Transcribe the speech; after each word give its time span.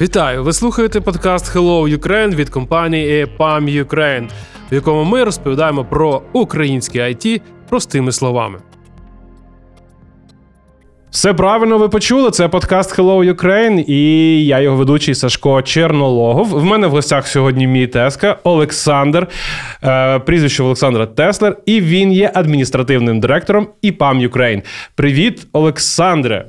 Вітаю! 0.00 0.44
Ви 0.44 0.52
слухаєте 0.52 1.00
подкаст 1.00 1.56
Hello 1.56 1.98
Ukraine 1.98 2.34
від 2.34 2.50
компанії 2.50 3.24
EPAM 3.24 3.84
Ukraine, 3.84 4.28
в 4.70 4.74
якому 4.74 5.04
ми 5.04 5.24
розповідаємо 5.24 5.84
про 5.84 6.22
українське 6.32 6.98
IT 6.98 7.40
простими 7.68 8.12
словами. 8.12 8.58
Все 11.10 11.34
правильно 11.34 11.78
ви 11.78 11.88
почули. 11.88 12.30
Це 12.30 12.48
подкаст 12.48 12.98
Hello 12.98 13.34
Ukraine 13.34 13.84
і 13.86 14.46
я 14.46 14.60
його 14.60 14.76
ведучий 14.76 15.14
Сашко 15.14 15.62
Чернологов. 15.62 16.46
В 16.46 16.64
мене 16.64 16.86
в 16.86 16.90
гостях 16.90 17.26
сьогодні 17.26 17.66
мій 17.66 17.86
теска 17.86 18.36
Олександр, 18.44 19.26
е, 19.84 20.18
прізвище 20.18 20.62
Олександра 20.62 21.06
Теслер, 21.06 21.56
і 21.66 21.80
він 21.80 22.12
є 22.12 22.30
адміністративним 22.34 23.20
директором 23.20 23.68
EPAM 23.84 24.28
Ukraine. 24.28 24.62
Привіт, 24.94 25.46
Олександре! 25.52 26.46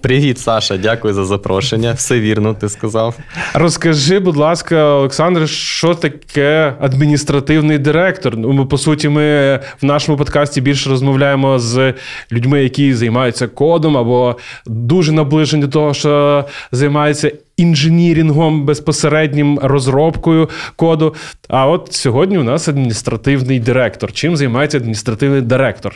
Привіт, 0.00 0.38
Саша, 0.38 0.76
дякую 0.76 1.14
за 1.14 1.24
запрошення. 1.24 1.92
Все 1.92 2.20
вірно, 2.20 2.54
ти 2.54 2.68
сказав. 2.68 3.18
Розкажи, 3.54 4.18
будь 4.18 4.36
ласка, 4.36 4.84
Олександр, 4.84 5.48
що 5.48 5.94
таке 5.94 6.74
адміністративний 6.80 7.78
директор? 7.78 8.36
Ну, 8.36 8.52
ми, 8.52 8.66
по 8.66 8.78
суті, 8.78 9.08
ми 9.08 9.56
в 9.82 9.84
нашому 9.84 10.18
подкасті 10.18 10.60
більше 10.60 10.90
розмовляємо 10.90 11.58
з 11.58 11.94
людьми, 12.32 12.62
які 12.62 12.94
займаються 12.94 13.48
кодом, 13.48 13.96
або 13.96 14.36
дуже 14.66 15.12
наближені 15.12 15.62
до 15.62 15.68
того, 15.68 15.94
що 15.94 16.44
займаються 16.72 17.32
інженірінгом, 17.56 18.64
безпосереднім 18.64 19.58
розробкою 19.62 20.48
коду. 20.76 21.14
А 21.48 21.66
от 21.66 21.88
сьогодні 21.92 22.38
у 22.38 22.42
нас 22.42 22.68
адміністративний 22.68 23.60
директор. 23.60 24.12
Чим 24.12 24.36
займається 24.36 24.78
адміністративний 24.78 25.40
директор? 25.40 25.94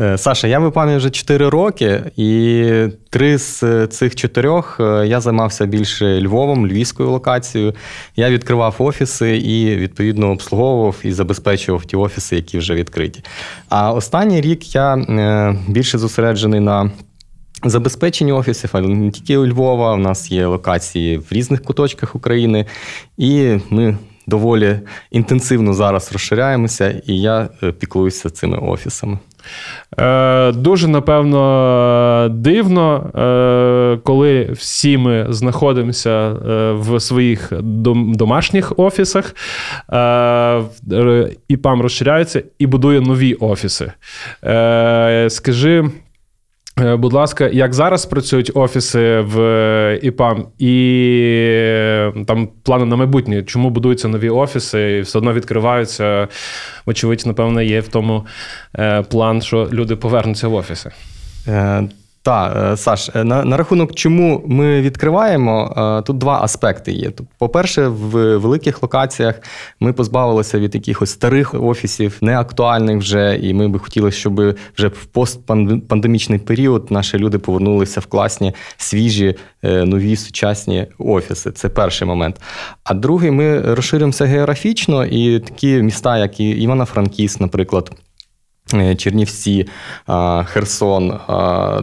Е, 0.00 0.18
Саша, 0.18 0.48
я 0.48 0.58
в 0.58 0.96
вже 0.96 1.10
4 1.10 1.48
роки, 1.48 2.02
і 2.16 2.70
три 3.10 3.38
з 3.38 3.86
цих 3.86 4.14
чотирьох 4.14 4.80
е, 4.80 5.06
я 5.06 5.20
займався 5.20 5.66
більше 5.66 6.20
Львовом, 6.20 6.66
львівською 6.66 7.10
локацією. 7.10 7.74
Я 8.16 8.30
відкривав 8.30 8.76
офіси 8.78 9.36
і 9.36 9.76
відповідно 9.76 10.30
обслуговував 10.30 10.96
і 11.02 11.12
забезпечував 11.12 11.84
ті 11.84 11.96
офіси, 11.96 12.36
які 12.36 12.58
вже 12.58 12.74
відкриті. 12.74 13.24
А 13.68 13.92
останній 13.92 14.40
рік 14.40 14.74
я 14.74 14.94
е, 14.94 15.56
більше 15.68 15.98
зосереджений 15.98 16.60
на 16.60 16.90
забезпеченні 17.64 18.32
офісів, 18.32 18.70
але 18.72 18.88
не 18.88 19.10
тільки 19.10 19.36
у 19.36 19.46
Львова. 19.46 19.94
У 19.94 19.98
нас 19.98 20.30
є 20.30 20.46
локації 20.46 21.18
в 21.18 21.26
різних 21.30 21.62
куточках 21.62 22.14
України, 22.14 22.66
і 23.18 23.58
ми. 23.70 23.96
Доволі 24.26 24.80
інтенсивно 25.10 25.74
зараз 25.74 26.12
розширяємося, 26.12 27.02
і 27.06 27.20
я 27.20 27.48
піклуюся 27.78 28.30
цими 28.30 28.58
офісами. 28.58 29.18
Е, 30.00 30.52
Дуже 30.52 30.88
напевно 30.88 32.28
дивно, 32.30 33.10
е, 33.14 33.98
коли 34.04 34.48
всі 34.52 34.98
ми 34.98 35.26
знаходимося 35.28 36.10
е, 36.10 36.72
в 36.72 37.00
своїх 37.00 37.52
домашніх 38.14 38.72
офісах, 38.78 39.34
і 41.48 41.56
ПАМ 41.56 41.82
розширяється 41.82 42.42
і 42.58 42.66
будує 42.66 43.00
нові 43.00 43.34
офіси. 43.34 43.92
Скажи. 45.28 45.90
Е, 46.80 46.96
будь 46.96 47.12
ласка, 47.12 47.48
як 47.48 47.74
зараз 47.74 48.06
працюють 48.06 48.50
офіси 48.54 49.20
в 49.20 49.40
е, 49.40 50.00
ІПАМ, 50.02 50.46
і 50.58 50.74
е, 51.36 52.12
там 52.26 52.48
плани 52.62 52.84
на 52.84 52.96
майбутнє, 52.96 53.42
чому 53.42 53.70
будуються 53.70 54.08
нові 54.08 54.30
офіси 54.30 54.92
і 54.92 55.00
все 55.00 55.18
одно 55.18 55.32
відкриваються? 55.32 56.28
Вочевидь, 56.86 57.22
напевно, 57.26 57.62
є 57.62 57.80
в 57.80 57.88
тому 57.88 58.26
план, 59.08 59.42
що 59.42 59.68
люди 59.72 59.96
повернуться 59.96 60.48
в 60.48 60.54
офіси. 60.54 60.90
Так, 62.24 62.56
е, 62.56 62.76
Саш, 62.76 63.10
е, 63.14 63.24
на 63.24 63.44
на 63.44 63.56
рахунок, 63.56 63.94
чому 63.94 64.42
ми 64.46 64.80
відкриваємо, 64.80 65.74
е, 65.76 66.02
тут 66.02 66.18
два 66.18 66.40
аспекти 66.42 66.92
є. 66.92 67.12
По-перше, 67.38 67.88
в 67.88 68.36
великих 68.36 68.82
локаціях 68.82 69.40
ми 69.80 69.92
позбавилися 69.92 70.58
від 70.58 70.74
якихось 70.74 71.10
старих 71.10 71.54
офісів, 71.54 72.18
неактуальних 72.20 72.98
вже, 72.98 73.38
і 73.42 73.54
ми 73.54 73.68
би 73.68 73.78
хотіли, 73.78 74.10
щоб 74.10 74.40
вже 74.76 74.88
в 74.88 75.04
постпандемічний 75.04 76.38
період 76.38 76.90
наші 76.90 77.18
люди 77.18 77.38
повернулися 77.38 78.00
в 78.00 78.06
класні, 78.06 78.54
свіжі, 78.76 79.34
нові 79.62 80.16
сучасні 80.16 80.86
офіси. 80.98 81.50
Це 81.50 81.68
перший 81.68 82.08
момент. 82.08 82.40
А 82.84 82.94
другий, 82.94 83.30
ми 83.30 83.60
розширимося 83.60 84.24
географічно, 84.24 85.04
і 85.04 85.40
такі 85.40 85.82
міста, 85.82 86.18
як 86.18 86.40
Івано-Франківськ, 86.40 87.40
наприклад. 87.40 87.90
Е, 88.74 88.94
Чернівці, 88.94 89.66
Херсон. 90.44 91.18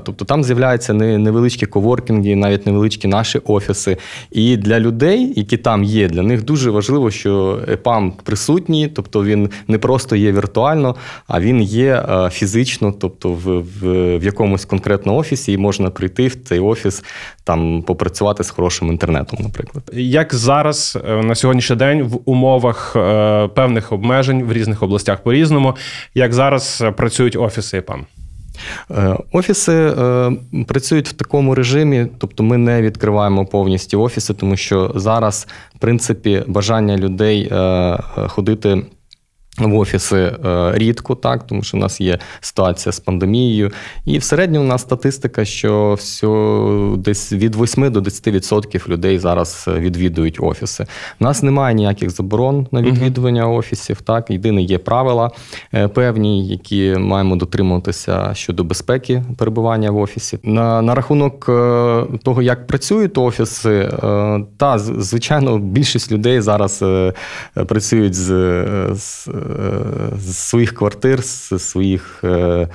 Тобто 0.05 0.25
там 0.25 0.43
з'являються 0.43 0.93
невеличкі 0.93 1.65
коворкінги, 1.65 2.35
навіть 2.35 2.65
невеличкі 2.65 3.07
наші 3.07 3.37
офіси. 3.37 3.97
І 4.31 4.57
для 4.57 4.79
людей, 4.79 5.33
які 5.35 5.57
там 5.57 5.83
є, 5.83 6.07
для 6.07 6.21
них 6.21 6.45
дуже 6.45 6.71
важливо, 6.71 7.11
що 7.11 7.59
ЕПАМ 7.67 8.11
присутній, 8.11 8.87
тобто 8.87 9.23
він 9.23 9.49
не 9.67 9.77
просто 9.77 10.15
є 10.15 10.31
віртуально, 10.31 10.95
а 11.27 11.39
він 11.39 11.61
є 11.61 12.05
фізично, 12.31 12.93
тобто 12.99 13.29
в, 13.29 13.59
в, 13.59 14.17
в 14.17 14.23
якомусь 14.23 14.65
конкретному 14.65 15.19
офісі, 15.19 15.53
і 15.53 15.57
можна 15.57 15.89
прийти 15.89 16.27
в 16.27 16.35
цей 16.35 16.59
офіс, 16.59 17.03
там 17.43 17.81
попрацювати 17.81 18.43
з 18.43 18.49
хорошим 18.49 18.87
інтернетом, 18.87 19.39
наприклад. 19.41 19.83
Як 19.93 20.33
зараз 20.33 20.97
е, 21.09 21.23
на 21.23 21.35
сьогоднішній 21.35 21.75
день 21.75 22.03
в 22.03 22.19
умовах 22.25 22.95
е, 22.95 23.47
певних 23.47 23.91
обмежень 23.91 24.43
в 24.43 24.53
різних 24.53 24.83
областях 24.83 25.23
по 25.23 25.33
різному, 25.33 25.75
як 26.15 26.33
зараз 26.33 26.68
працюють 26.77 27.35
офіси 27.35 27.77
ІПАМ? 27.77 28.05
Е, 28.91 29.17
офіси 29.31 29.73
е, 29.73 30.31
працюють 30.67 31.09
в 31.09 31.13
такому 31.13 31.55
режимі, 31.55 32.07
тобто 32.17 32.43
ми 32.43 32.57
не 32.57 32.81
відкриваємо 32.81 33.45
повністю 33.45 34.01
офіси, 34.01 34.33
тому 34.33 34.57
що 34.57 34.91
зараз, 34.95 35.47
в 35.75 35.79
принципі, 35.79 36.43
бажання 36.47 36.97
людей 36.97 37.49
е, 37.51 37.97
ходити 38.27 38.81
в 39.67 39.75
офіси 39.75 40.17
е, 40.17 40.71
рідко, 40.73 41.15
так, 41.15 41.47
тому 41.47 41.63
що 41.63 41.77
в 41.77 41.79
нас 41.79 42.01
є 42.01 42.19
ситуація 42.41 42.93
з 42.93 42.99
пандемією. 42.99 43.71
І 44.05 44.17
в 44.17 44.23
середньому 44.23 44.65
у 44.65 44.67
нас 44.67 44.81
статистика, 44.81 45.45
що 45.45 45.93
все, 45.93 46.27
десь 46.97 47.33
від 47.33 47.55
8 47.55 47.91
до 47.91 47.99
10% 47.99 48.89
людей 48.89 49.19
зараз 49.19 49.65
відвідують 49.67 50.37
офіси. 50.39 50.85
У 51.19 51.23
нас 51.23 51.43
немає 51.43 51.75
ніяких 51.75 52.09
заборон 52.09 52.67
на 52.71 52.81
відвідування 52.81 53.45
uh-huh. 53.45 53.57
офісів. 53.57 54.01
Так, 54.01 54.29
єдине 54.29 54.61
є 54.61 54.77
правила 54.77 55.31
е, 55.73 55.87
певні, 55.87 56.47
які 56.47 56.95
маємо 56.97 57.35
дотримуватися 57.35 58.33
щодо 58.33 58.63
безпеки 58.63 59.23
перебування 59.37 59.91
в 59.91 59.97
офісі. 59.97 60.39
На 60.43 60.81
на 60.81 60.95
рахунок 60.95 61.45
е, 61.49 62.03
того, 62.23 62.41
як 62.41 62.67
працюють 62.67 63.17
офіси, 63.17 63.91
та 64.57 64.79
звичайно, 64.79 65.57
більшість 65.57 66.11
людей 66.11 66.41
зараз 66.41 66.83
працюють 67.67 68.13
з. 68.13 68.25
з 68.93 69.29
з 70.17 70.35
своїх 70.35 70.73
квартир, 70.73 71.23
з 71.23 71.59
своїх 71.59 72.23
е, 72.23 72.67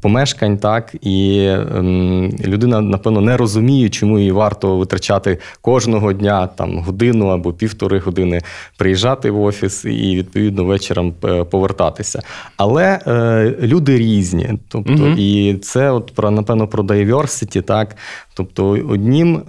помешкань, 0.00 0.58
так 0.58 0.94
і 1.00 1.46
ем, 1.48 2.30
людина, 2.44 2.80
напевно, 2.80 3.20
не 3.20 3.36
розуміє, 3.36 3.88
чому 3.88 4.18
їй 4.18 4.32
варто 4.32 4.76
витрачати 4.76 5.38
кожного 5.60 6.12
дня 6.12 6.46
там 6.46 6.78
годину 6.78 7.26
або 7.26 7.52
півтори 7.52 7.98
години 7.98 8.40
приїжджати 8.78 9.30
в 9.30 9.42
офіс 9.42 9.84
і 9.84 10.16
відповідно 10.16 10.64
вечором 10.64 11.14
е, 11.24 11.44
повертатися. 11.44 12.22
Але 12.56 13.00
е, 13.06 13.54
люди 13.62 13.98
різні, 13.98 14.58
тобто, 14.68 14.92
угу. 14.92 15.14
і 15.18 15.54
це 15.54 15.90
от 15.90 16.12
про 16.14 16.30
напевно 16.30 16.68
про 16.68 16.82
diversity, 16.82 17.62
так 17.62 17.96
тобто 18.34 18.68
однім. 18.68 19.42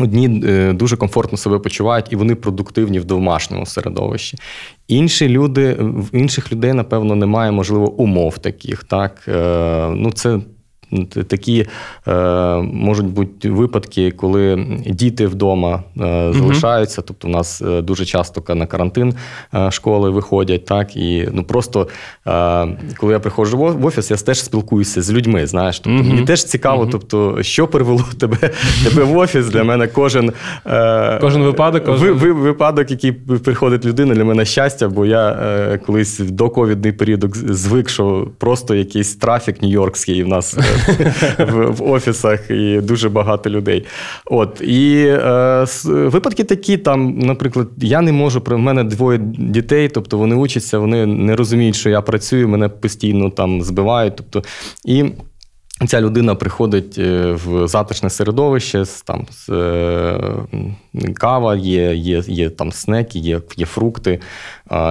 Одні 0.00 0.42
е, 0.46 0.72
дуже 0.72 0.96
комфортно 0.96 1.38
себе 1.38 1.58
почувають 1.58 2.06
і 2.10 2.16
вони 2.16 2.34
продуктивні 2.34 2.98
в 3.00 3.04
домашньому 3.04 3.66
середовищі. 3.66 4.38
Інші 4.88 5.28
люди, 5.28 5.76
в 5.80 6.16
інших 6.16 6.52
людей, 6.52 6.72
напевно, 6.72 7.14
немає, 7.14 7.50
можливо, 7.50 7.92
умов 7.92 8.38
таких. 8.38 8.84
Так? 8.84 9.28
Е, 9.28 9.88
ну, 9.96 10.12
Це 10.12 10.38
Такі 11.28 11.66
е, 12.08 12.14
можуть 12.56 13.06
бути 13.06 13.50
випадки, 13.50 14.10
коли 14.10 14.66
діти 14.86 15.26
вдома 15.26 15.82
е, 15.96 16.32
залишаються. 16.32 17.02
Тобто, 17.02 17.28
у 17.28 17.30
нас 17.30 17.62
е, 17.62 17.82
дуже 17.82 18.04
часто 18.04 18.54
на 18.54 18.66
карантин 18.66 19.14
школи 19.70 20.10
виходять, 20.10 20.64
так 20.64 20.96
і 20.96 21.28
ну 21.32 21.44
просто 21.44 21.88
коли 22.96 23.12
я 23.12 23.18
приходжу 23.18 23.58
в 23.58 23.86
офіс, 23.86 24.10
я 24.10 24.16
теж 24.16 24.44
спілкуюся 24.44 25.02
з 25.02 25.12
людьми. 25.12 25.46
Знаєш, 25.46 25.80
тобто 25.80 26.02
мені 26.02 26.22
теж 26.22 26.44
цікаво, 26.44 26.88
тобто, 26.92 27.42
що 27.42 27.66
привело 27.66 28.04
тебе 28.20 28.36
тебе 28.84 29.04
в 29.04 29.16
офіс. 29.16 29.46
Для 29.46 29.64
мене 29.64 29.86
кожен 29.86 30.32
кожен 31.20 31.42
випадок, 31.42 31.84
кожен... 31.84 32.12
Ви, 32.12 32.32
випадок, 32.32 32.90
який 32.90 33.12
приходить 33.12 33.84
людина, 33.84 34.14
для 34.14 34.24
мене 34.24 34.44
щастя, 34.44 34.88
бо 34.88 35.06
я 35.06 35.78
колись 35.86 36.20
в 36.20 36.30
доковідний 36.30 36.92
період 36.92 37.36
звик, 37.36 37.88
що 37.88 38.28
просто 38.38 38.74
якийсь 38.74 39.16
трафік 39.16 39.62
нью-йоркський 39.62 40.24
в 40.24 40.28
нас 40.28 40.56
в, 41.38 41.70
в 41.70 41.90
офісах 41.90 42.50
і 42.50 42.80
дуже 42.80 43.08
багато 43.08 43.50
людей. 43.50 43.84
От 44.24 44.60
і 44.60 45.04
е, 45.06 45.66
випадки 45.84 46.44
такі, 46.44 46.76
там, 46.76 47.18
наприклад, 47.18 47.68
я 47.78 48.00
не 48.00 48.12
можу 48.12 48.42
в 48.46 48.58
мене 48.58 48.84
двоє 48.84 49.18
дітей, 49.38 49.88
тобто 49.88 50.18
вони 50.18 50.34
учаться, 50.34 50.78
вони 50.78 51.06
не 51.06 51.36
розуміють, 51.36 51.76
що 51.76 51.90
я 51.90 52.00
працюю, 52.00 52.48
мене 52.48 52.68
постійно 52.68 53.30
там 53.30 53.62
збивають. 53.62 54.16
Тобто, 54.16 54.42
і 54.84 55.04
Ця 55.86 56.00
людина 56.00 56.34
приходить 56.34 56.98
е, 56.98 57.32
в 57.32 57.68
затишне 57.68 58.10
середовище, 58.10 58.84
там 59.04 59.26
кава, 61.14 61.56
є 61.56 61.94
є, 61.94 62.22
є 62.26 62.50
там 62.50 62.72
снеки, 62.72 63.18
є 63.18 63.40
є 63.56 63.66
фрукти, 63.66 64.20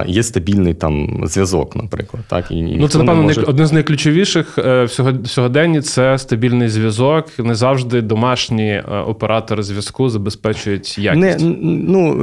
є 0.06 0.22
стабільний 0.22 0.74
там 0.74 1.22
зв'язок, 1.24 1.76
наприклад. 1.76 2.22
Так? 2.28 2.50
І 2.50 2.62
Ну, 2.62 2.88
Це, 2.88 2.98
напевно, 2.98 3.22
може... 3.22 3.42
одне 3.42 3.66
з 3.66 3.72
найключовіших 3.72 4.58
е, 4.58 4.88
сьогодення 5.24 5.82
це 5.82 6.18
стабільний 6.18 6.68
зв'язок. 6.68 7.26
Не 7.38 7.54
завжди 7.54 8.02
домашні 8.02 8.68
е, 8.68 8.82
оператори 9.06 9.62
зв'язку 9.62 10.08
забезпечують 10.08 10.98
якість. 10.98 11.40
Не, 11.40 11.54
ну, 11.62 12.14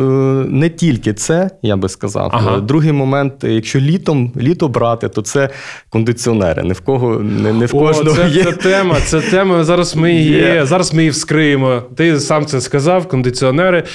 не 0.50 0.70
тільки 0.70 1.14
це, 1.14 1.50
я 1.62 1.76
би 1.76 1.90
сказав. 1.90 2.30
Ага. 2.34 2.60
Другий 2.60 2.92
момент, 2.92 3.34
якщо 3.44 3.80
літом 3.80 4.32
літо 4.38 4.68
брати, 4.68 5.10
то 5.10 5.22
це 5.22 5.50
кондиціонери. 5.90 6.64
Не 6.64 6.74
в 6.74 6.82
кого 6.82 7.20
не, 7.20 7.54
не 7.54 7.66
в 7.66 7.72
кожного 7.72 8.16
це, 8.16 8.30
є. 8.30 8.44
Це 8.44 8.52
тема. 8.52 8.96
Це 9.06 9.22
тема. 9.22 9.64
Зараз 9.64 9.96
ми 9.96 10.14
її 10.14 10.42
yeah. 10.42 10.66
зараз 10.66 10.94
ми 10.94 11.02
її 11.02 11.10
вскриємо. 11.10 11.84
Ти 11.96 12.20
сам 12.20 12.46
це 12.46 12.62
сказав, 12.62 13.08
кондиціонери. 13.08 13.67
Е, 13.76 13.86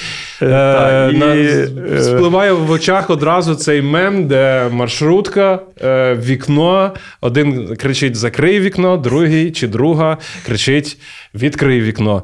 е, 0.41 1.11
і... 1.13 1.17
на, 1.17 1.35
е, 1.35 2.03
спливає 2.03 2.51
в 2.51 2.71
очах 2.71 3.09
одразу 3.09 3.55
цей 3.55 3.81
мем, 3.81 4.27
де 4.27 4.69
маршрутка, 4.71 5.59
е, 5.83 6.15
вікно. 6.15 6.93
Один 7.21 7.75
кричить: 7.75 8.15
Закрий 8.15 8.59
вікно, 8.59 8.97
другий 8.97 9.51
чи 9.51 9.67
друга 9.67 10.17
кричить: 10.45 10.97
Відкрий 11.35 11.81
вікно. 11.81 12.23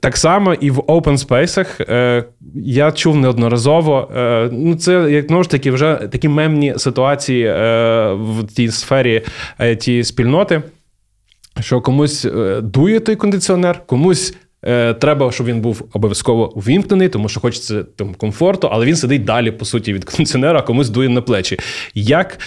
Так 0.00 0.16
само 0.16 0.54
і 0.54 0.70
в 0.70 0.78
open 0.78 1.26
space 1.26 1.66
е, 1.90 2.24
я 2.54 2.92
чув 2.92 3.16
неодноразово. 3.16 4.10
Е, 4.16 4.48
ну, 4.52 4.74
Це 4.74 4.92
як 5.10 5.44
ж 5.44 5.50
таки 5.50 5.70
вже 5.70 5.94
такі 6.12 6.28
мемні 6.28 6.74
ситуації 6.76 7.44
в 8.12 8.46
тій 8.56 8.68
сфері 8.68 9.22
ті 9.78 10.04
спільноти 10.04 10.62
що 11.60 11.80
комусь 11.80 12.26
дує 12.62 13.00
той 13.00 13.16
кондиціонер, 13.16 13.86
комусь. 13.86 14.34
Е, 14.66 14.94
треба, 14.94 15.32
щоб 15.32 15.46
він 15.46 15.60
був 15.60 15.88
обов'язково 15.92 16.52
увімкнений, 16.56 17.08
тому 17.08 17.28
що 17.28 17.40
хочеться 17.40 17.84
там 17.96 18.14
комфорту, 18.14 18.68
але 18.72 18.86
він 18.86 18.96
сидить 18.96 19.24
далі, 19.24 19.50
по 19.50 19.64
суті, 19.64 19.92
від 19.92 20.04
кондиціонера, 20.04 20.58
а 20.58 20.62
комусь 20.62 20.90
дує 20.90 21.08
на 21.08 21.22
плечі. 21.22 21.58
Як 21.94 22.38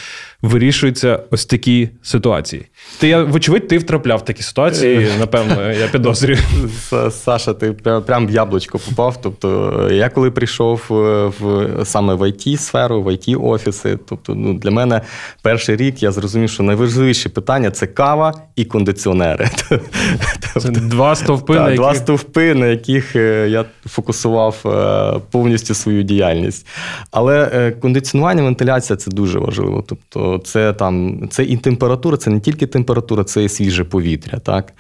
вирішуються 0.43 1.19
ось 1.31 1.45
такі 1.45 1.89
ситуації. 2.01 2.65
Ти, 2.99 3.07
я, 3.07 3.23
вочевидь, 3.23 3.67
ти 3.67 3.77
втрапляв 3.77 4.19
в 4.19 4.25
такі 4.25 4.43
ситуації, 4.43 5.07
напевно, 5.19 5.71
я 5.71 5.87
підозрюю. 5.87 6.39
Саша, 7.11 7.53
ти 7.53 7.71
прям 8.05 8.27
в 8.27 8.31
яблучко 8.31 8.79
попав. 8.79 9.21
Тобто, 9.21 9.89
я 9.91 10.09
коли 10.09 10.31
прийшов 10.31 10.81
е, 10.91 10.93
в 11.39 11.69
саме 11.85 12.13
в 12.13 12.21
it 12.21 12.57
сферу 12.57 13.01
в 13.01 13.07
it 13.07 13.45
офіси 13.45 13.99
тобто, 14.09 14.35
ну, 14.35 14.53
для 14.53 14.71
мене 14.71 15.01
перший 15.41 15.75
рік 15.75 16.03
я 16.03 16.11
зрозумів, 16.11 16.49
що 16.49 16.63
найважливіші 16.63 17.29
питання 17.29 17.71
це 17.71 17.87
кава 17.87 18.33
і 18.55 18.65
кондиціонери. 18.65 19.49
Це 20.59 20.69
два 20.69 21.15
стовпи, 21.15 21.53
на 21.53 21.75
два 21.75 21.95
стовпи, 21.95 22.53
на 22.53 22.67
яких 22.67 23.15
е, 23.15 23.49
я 23.49 23.65
фокусував 23.85 24.55
е, 24.65 25.19
повністю 25.31 25.73
свою 25.73 26.03
діяльність. 26.03 26.67
Але 27.11 27.71
кондиціонування, 27.81 28.43
вентиляція 28.43 28.97
це 28.97 29.11
дуже 29.11 29.39
важливо. 29.39 29.83
Тобто, 29.87 30.32
це 30.37 30.73
там 30.73 31.27
це 31.29 31.43
і 31.43 31.57
температура, 31.57 32.17
це 32.17 32.29
не 32.29 32.39
тільки 32.39 32.67
температура, 32.67 33.23
це 33.23 33.43
і 33.43 33.49
свіже 33.49 33.83
повітря. 33.83 34.39
так. 34.39 34.73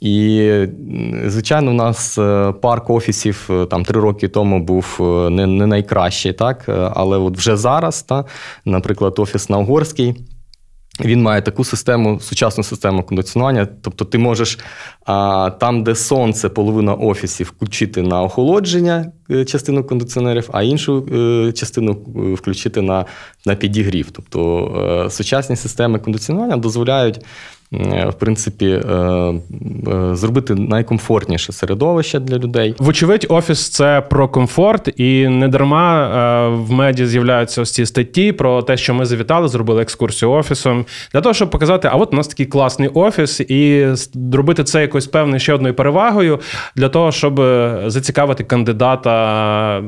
І, 0.00 0.50
звичайно, 1.26 1.70
у 1.70 1.74
нас 1.74 2.18
е, 2.18 2.52
парк 2.60 2.90
офісів 2.90 3.48
е, 3.50 3.66
там 3.66 3.84
три 3.84 4.00
роки 4.00 4.28
тому 4.28 4.60
був 4.60 4.98
е, 5.00 5.30
не 5.30 5.46
не 5.46 5.66
найкращий, 5.66 6.32
так? 6.32 6.64
але 6.94 7.18
от 7.18 7.36
вже 7.36 7.56
зараз, 7.56 8.02
та, 8.02 8.24
наприклад, 8.64 9.14
офіс 9.18 9.48
на 9.48 9.58
Угорській. 9.58 10.14
Він 11.04 11.22
має 11.22 11.42
таку 11.42 11.64
систему, 11.64 12.20
сучасну 12.20 12.64
систему 12.64 13.02
кондиціонування. 13.02 13.68
Тобто, 13.82 14.04
ти 14.04 14.18
можеш 14.18 14.58
а, 15.06 15.50
там, 15.60 15.84
де 15.84 15.94
сонце, 15.94 16.48
половина 16.48 16.94
офісів, 16.94 17.52
включити 17.56 18.02
на 18.02 18.22
охолодження 18.22 19.12
е, 19.30 19.44
частину 19.44 19.84
кондиціонерів, 19.84 20.48
а 20.52 20.62
іншу 20.62 21.08
е, 21.12 21.52
частину 21.52 21.92
е, 21.92 22.34
включити 22.34 22.82
на 22.82 23.04
на 23.46 23.54
підігрів. 23.54 24.10
Тобто 24.10 25.06
сучасні 25.10 25.56
системи 25.56 25.98
кондиціонування 25.98 26.56
дозволяють 26.56 27.20
в 27.70 28.12
принципі, 28.18 28.66
е, 28.66 28.92
е, 28.92 29.34
зробити 30.12 30.54
найкомфортніше 30.54 31.52
середовище 31.52 32.20
для 32.20 32.38
людей. 32.38 32.74
Вочевидь, 32.78 33.26
офіс 33.28 33.68
це 33.68 34.00
про 34.10 34.28
комфорт, 34.28 35.00
і 35.00 35.28
не 35.28 35.48
дарма 35.48 36.04
е, 36.04 36.48
в 36.48 36.72
меді 36.72 37.06
з'являються 37.06 37.62
ось 37.62 37.72
ці 37.72 37.86
статті 37.86 38.32
про 38.32 38.62
те, 38.62 38.76
що 38.76 38.94
ми 38.94 39.06
завітали, 39.06 39.48
зробили 39.48 39.82
екскурсію 39.82 40.30
офісом 40.30 40.84
для 41.12 41.20
того, 41.20 41.34
щоб 41.34 41.50
показати, 41.50 41.88
а 41.92 41.96
от 41.96 42.12
у 42.12 42.16
нас 42.16 42.28
такий 42.28 42.46
класний 42.46 42.88
офіс, 42.88 43.40
і 43.40 43.88
зробити 43.92 44.64
це 44.64 44.80
якось 44.80 45.06
певною 45.06 45.40
ще 45.40 45.54
одною 45.54 45.74
перевагою 45.74 46.40
для 46.76 46.88
того, 46.88 47.12
щоб 47.12 47.36
зацікавити 47.86 48.44
кандидата, 48.44 49.82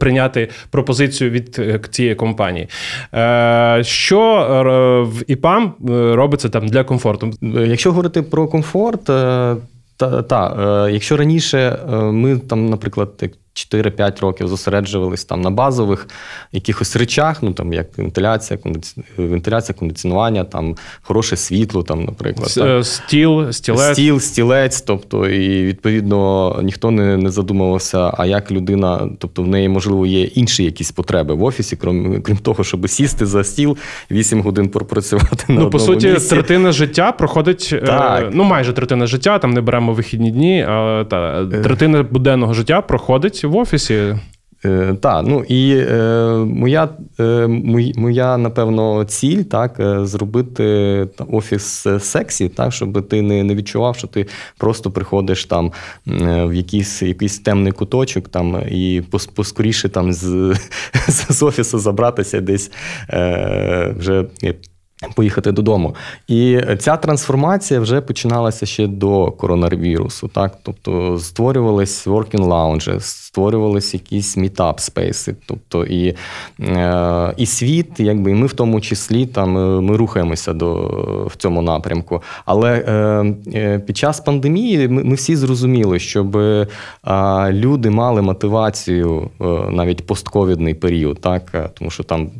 прийняти 0.00 0.48
пропозицію 0.70 1.30
від 1.30 1.60
цієї 1.90 2.14
компанії. 2.14 2.68
Що 3.80 5.08
в 5.12 5.30
ІПАМ 5.30 5.74
робиться 6.14 6.48
там 6.48 6.68
для 6.68 6.84
комфортом. 6.92 7.32
Якщо 7.42 7.90
говорити 7.90 8.22
про 8.22 8.48
комфорт, 8.48 9.10
е, 9.10 9.56
та, 9.96 10.22
та 10.22 10.40
е, 10.86 10.92
якщо 10.92 11.16
раніше 11.16 11.58
е, 11.58 11.96
ми 11.96 12.38
там, 12.38 12.66
наприклад, 12.66 13.16
4-5 13.54 14.20
років 14.20 14.48
зосереджувались 14.48 15.24
там 15.24 15.40
на 15.40 15.50
базових 15.50 16.08
якихось 16.52 16.96
речах, 16.96 17.42
ну 17.42 17.52
там 17.52 17.72
як 17.72 17.98
вентиляція, 17.98 18.58
кондиці... 18.58 19.02
вентиляція, 19.16 19.76
кондиціонування, 19.78 20.44
там 20.44 20.76
хороше 21.02 21.36
світло, 21.36 21.82
там, 21.82 22.04
наприклад. 22.04 22.48
С- 22.48 22.84
стіл, 22.84 23.52
стілець. 23.52 23.92
Стіл, 23.92 24.20
стілець, 24.20 24.80
тобто, 24.80 25.28
і 25.28 25.64
відповідно 25.64 26.60
ніхто 26.62 26.90
не 26.90 27.16
не 27.16 27.30
задумувався, 27.30 28.12
а 28.18 28.26
як 28.26 28.50
людина, 28.50 29.08
тобто 29.18 29.42
в 29.42 29.48
неї, 29.48 29.68
можливо, 29.68 30.06
є 30.06 30.22
інші 30.22 30.64
якісь 30.64 30.92
потреби 30.92 31.34
в 31.34 31.42
офісі, 31.42 31.76
крім 31.76 32.22
крім 32.22 32.36
того, 32.36 32.64
щоб 32.64 32.88
сісти 32.88 33.26
за 33.26 33.44
стіл 33.44 33.76
8 34.10 34.42
годин 34.42 34.68
пропрацювати 34.68 35.44
на 35.52 35.60
Ну, 35.60 35.70
по 35.70 35.78
суті, 35.78 36.08
місці. 36.08 36.30
третина 36.30 36.72
життя 36.72 37.12
проходить, 37.12 37.70
е, 37.72 37.80
так. 37.80 38.28
ну 38.32 38.44
майже 38.44 38.72
третина 38.72 39.06
життя, 39.06 39.38
там 39.38 39.50
не 39.50 39.60
беремо 39.60 39.92
вихідні 39.92 40.30
дні, 40.30 40.62
а 40.68 41.04
та, 41.10 41.42
е. 41.52 41.62
третина 41.62 42.02
буденного 42.02 42.54
життя 42.54 42.80
проходить 42.80 43.41
в 43.46 43.56
офісі. 43.56 44.16
Е, 44.64 44.94
Так, 45.00 45.24
ну 45.26 45.44
і 45.48 45.76
е, 45.76 46.28
моя, 46.46 46.88
е, 47.20 47.46
моя, 47.96 48.36
напевно, 48.36 49.04
ціль 49.04 49.42
так, 49.42 49.80
е, 49.80 50.06
зробити 50.06 50.64
офіс 51.28 51.86
сексі, 52.00 52.48
так, 52.48 52.72
щоб 52.72 53.08
ти 53.08 53.22
не 53.22 53.44
не 53.44 53.54
відчував, 53.54 53.96
що 53.96 54.06
ти 54.06 54.26
просто 54.58 54.90
приходиш 54.90 55.44
там 55.44 55.72
е, 56.08 56.44
в 56.44 56.54
якийсь 56.54 57.02
якийсь 57.02 57.38
темний 57.38 57.72
куточок 57.72 58.28
там, 58.28 58.62
і 58.70 59.02
поскоріше 59.34 59.88
там 59.88 60.12
з 60.12 60.54
з 61.08 61.42
офісу 61.42 61.78
забратися 61.78 62.40
десь 62.40 62.70
е, 63.10 63.94
вже 63.98 64.24
Поїхати 65.14 65.52
додому. 65.52 65.94
І 66.28 66.60
ця 66.78 66.96
трансформація 66.96 67.80
вже 67.80 68.00
починалася 68.00 68.66
ще 68.66 68.86
до 68.86 69.30
коронавірусу. 69.30 70.28
Так? 70.28 70.58
Тобто 70.62 71.18
створювались 71.18 72.06
working 72.06 72.48
lounge, 72.48 73.00
створювалися 73.00 73.96
якісь 73.96 74.38
meetup 74.38 74.80
спейси. 74.80 75.34
Тобто 75.46 75.84
і 75.84 76.14
е, 76.60 77.34
і 77.36 77.46
світ, 77.46 78.00
якби 78.00 78.30
і 78.30 78.34
ми 78.34 78.46
в 78.46 78.52
тому 78.52 78.80
числі 78.80 79.26
там 79.26 79.58
е, 79.58 79.80
ми 79.80 79.96
рухаємося 79.96 80.52
до, 80.52 80.74
в 81.30 81.36
цьому 81.36 81.62
напрямку. 81.62 82.22
Але 82.44 82.72
е, 83.54 83.78
під 83.78 83.96
час 83.96 84.20
пандемії 84.20 84.88
ми, 84.88 85.14
всі 85.14 85.36
зрозуміли, 85.36 85.98
щоб 85.98 86.38
люди 87.50 87.90
мали 87.90 88.22
мотивацію 88.22 89.30
навіть 89.70 90.06
постковідний 90.06 90.74
період, 90.74 91.20
так? 91.20 91.70
тому 91.74 91.90
що 91.90 92.02
там, 92.02 92.30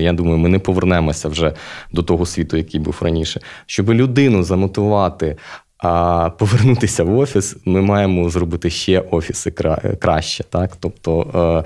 я 0.00 0.12
думаю, 0.12 0.38
ми 0.38 0.48
не 0.48 0.58
повернемося 0.58 1.28
вже 1.28 1.52
до 1.92 2.02
того 2.02 2.26
світу, 2.26 2.56
який 2.56 2.80
був 2.80 2.96
раніше. 3.00 3.40
Щоб 3.66 3.90
людину 3.90 4.42
замотивувати. 4.42 5.36
А 5.78 6.30
повернутися 6.38 7.04
в 7.04 7.18
офіс, 7.18 7.56
ми 7.64 7.82
маємо 7.82 8.30
зробити 8.30 8.70
ще 8.70 9.00
офіси 9.00 9.50
краще. 10.00 10.44
Так? 10.44 10.76
Тобто 10.80 11.64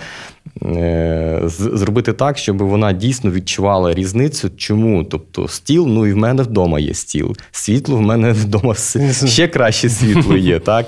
е, 0.65 0.69
е, 0.69 1.43
зробити 1.47 2.13
так, 2.13 2.39
щоб 2.39 2.59
вона 2.59 2.93
дійсно 2.93 3.31
відчувала 3.31 3.95
різницю. 3.95 4.51
Чому? 4.57 5.05
Тобто, 5.05 5.49
стіл, 5.49 5.87
ну 5.89 6.07
і 6.07 6.13
в 6.13 6.17
мене 6.17 6.43
вдома 6.43 6.81
є 6.81 6.95
стіл. 6.95 7.37
Світло 7.51 7.97
в 7.97 8.01
мене 8.01 8.33
вдома 8.33 8.75
ще 9.27 9.49
краще 9.49 9.89
світло 9.89 10.37
є. 10.37 10.59
так? 10.59 10.87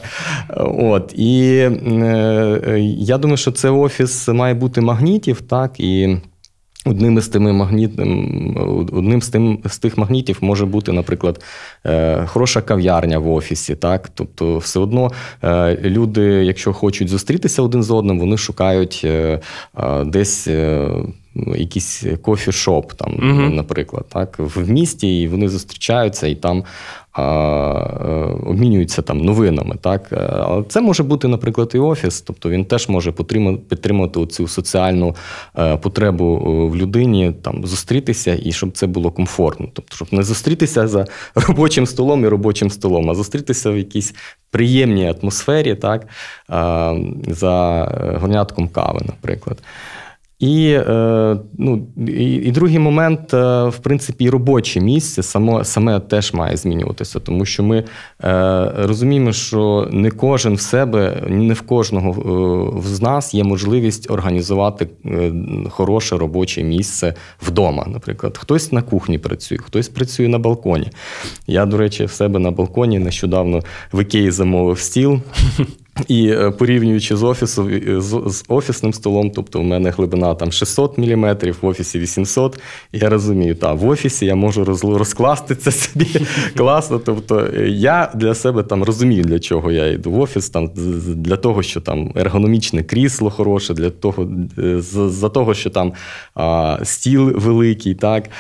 От. 0.79 1.13
І 1.17 1.49
е, 1.49 2.79
я 2.99 3.19
думаю, 3.19 3.37
що 3.37 3.53
це 3.53 3.71
офіс 3.71 4.29
має 4.29 4.55
бути 4.55 4.81
магнітів, 4.81 5.41
так? 5.41 5.81
І 5.81 6.17
Одним 6.87 7.19
із 7.19 7.29
тими 7.29 7.53
магнітним, 7.53 8.87
одним 8.93 9.23
з 9.23 9.29
тим 9.29 9.59
з 9.65 9.79
тих 9.79 9.99
магнітів 9.99 10.39
може 10.41 10.67
бути, 10.67 10.93
наприклад, 10.93 11.45
е, 11.87 12.27
хороша 12.27 12.61
кав'ярня 12.61 13.19
в 13.19 13.33
офісі. 13.33 13.75
Так, 13.75 14.11
тобто, 14.15 14.59
все 14.59 14.81
одно 14.81 15.11
е, 15.45 15.79
люди, 15.83 16.23
якщо 16.23 16.73
хочуть 16.73 17.09
зустрітися 17.09 17.63
один 17.63 17.83
з 17.83 17.91
одним, 17.91 18.19
вони 18.19 18.37
шукають 18.37 19.03
е, 19.05 19.41
десь 20.05 20.49
якийсь 21.35 22.05
кофішоп, 22.23 22.93
там, 22.93 23.13
Мгм. 23.19 23.55
наприклад, 23.55 24.05
так, 24.09 24.37
в 24.39 24.71
місті, 24.71 25.21
і 25.21 25.29
вони 25.29 25.49
зустрічаються 25.49 26.27
і 26.27 26.35
там 26.35 26.65
а, 27.13 27.23
е, 27.23 28.49
обмінюються 28.51 29.03
там 29.03 29.19
новинами. 29.19 29.77
Так. 29.81 30.09
Е, 30.13 30.17
Але 30.17 30.63
це 30.63 30.81
може 30.81 31.03
бути, 31.03 31.29
наприклад, 31.29 31.71
і 31.75 31.79
офіс, 31.79 32.21
тобто 32.21 32.51
він 32.51 32.65
теж 32.65 32.89
може 32.89 33.13
підтримати 33.69 34.27
цю 34.27 34.49
соціальну 34.49 35.17
е, 35.59 35.77
потребу 35.77 36.37
в 36.73 36.77
людині, 36.77 37.33
там, 37.43 37.67
зустрітися 37.67 38.39
і 38.43 38.53
щоб 38.53 38.73
це 38.73 38.87
було 38.87 39.11
комфортно. 39.11 39.69
Тобто, 39.73 39.97
щоб 39.97 40.09
не 40.13 40.23
зустрітися 40.23 40.89
за 40.89 41.07
робочим 41.35 41.87
столом 41.87 42.25
і 42.25 42.29
робочим 42.29 42.71
столом, 42.71 43.11
а 43.11 43.15
зустрітися 43.15 43.71
в 43.71 43.77
якійсь 43.77 44.15
приємній 44.51 45.15
атмосфері, 45.21 45.75
так, 45.75 46.07
за 47.29 47.85
горнятком 48.21 48.69
кави, 48.69 49.01
наприклад. 49.07 49.59
І, 50.43 50.73
е, 50.73 51.37
ну, 51.59 51.87
і, 52.09 52.35
і 52.35 52.51
другий 52.51 52.79
момент, 52.79 53.35
е, 53.35 53.65
в 53.65 53.79
принципі, 53.79 54.25
і 54.25 54.31
робоче 54.31 54.81
місце 54.81 55.23
само, 55.23 55.65
саме 55.65 56.01
теж 56.01 56.35
має 56.35 56.57
змінюватися, 56.57 57.21
тому 57.21 57.45
що 57.45 57.63
ми 57.63 57.79
е, 57.79 57.85
розуміємо, 58.77 59.33
що 59.33 59.89
не 59.93 60.11
кожен 60.11 60.55
в 60.55 60.61
себе, 60.61 61.23
не 61.29 61.55
в 61.55 61.61
кожного 61.61 62.83
з 62.87 63.03
нас 63.03 63.35
є 63.35 63.45
можливість 63.45 64.11
організувати 64.11 64.89
хороше 65.71 66.19
робоче 66.19 66.63
місце 66.63 67.15
вдома. 67.43 67.87
Наприклад, 67.89 68.39
хтось 68.39 68.73
на 68.73 68.83
кухні 68.83 69.19
працює, 69.19 69.59
хтось 69.59 69.89
працює 69.89 70.29
на 70.29 70.39
балконі. 70.39 70.89
Я, 71.47 71.67
до 71.67 71.77
речі, 71.77 72.05
в 72.05 72.11
себе 72.11 72.39
на 72.39 72.51
балконі 72.51 72.99
нещодавно 72.99 73.61
в 73.93 74.03
Ікеї 74.03 74.31
замовив 74.31 74.79
стіл. 74.79 75.21
І 76.09 76.29
е, 76.29 76.51
порівнюючи 76.51 77.17
з 77.17 77.23
офісом 77.23 77.71
з, 78.01 78.23
з 78.27 78.45
офісним 78.49 78.93
столом, 78.93 79.31
тобто 79.31 79.61
у 79.61 79.63
мене 79.63 79.91
глибина 79.91 80.35
там 80.35 80.53
600 80.53 80.99
мм, 80.99 81.37
в 81.63 81.67
офісі 81.67 81.99
800, 81.99 82.61
я 82.93 83.09
розумію, 83.09 83.55
та 83.55 83.73
в 83.73 83.89
офісі 83.89 84.27
я 84.27 84.35
можу 84.35 84.65
роз, 84.65 84.85
розкласти 84.85 85.55
це 85.55 85.73
собі 85.73 86.07
класно. 86.57 86.99
Тобто 86.99 87.51
е, 87.57 87.69
я 87.69 88.13
для 88.15 88.35
себе 88.35 88.63
там 88.63 88.83
розумію, 88.83 89.25
для 89.25 89.39
чого 89.39 89.73
я 89.73 89.87
йду 89.87 90.11
в 90.11 90.21
офіс, 90.21 90.51
там 90.51 90.71
для 91.07 91.37
того, 91.37 91.63
що 91.63 91.81
там 91.81 92.13
ергономічне 92.17 92.83
крісло 92.83 93.31
хороше, 93.31 93.75
для 93.75 93.91
того, 93.91 94.29
е, 94.59 94.81
за 95.09 95.29
того, 95.29 95.55
що 95.55 95.71
там 95.71 95.93
а, 96.35 96.79
стіл 96.83 97.31
великий, 97.31 97.95
так. 97.95 98.31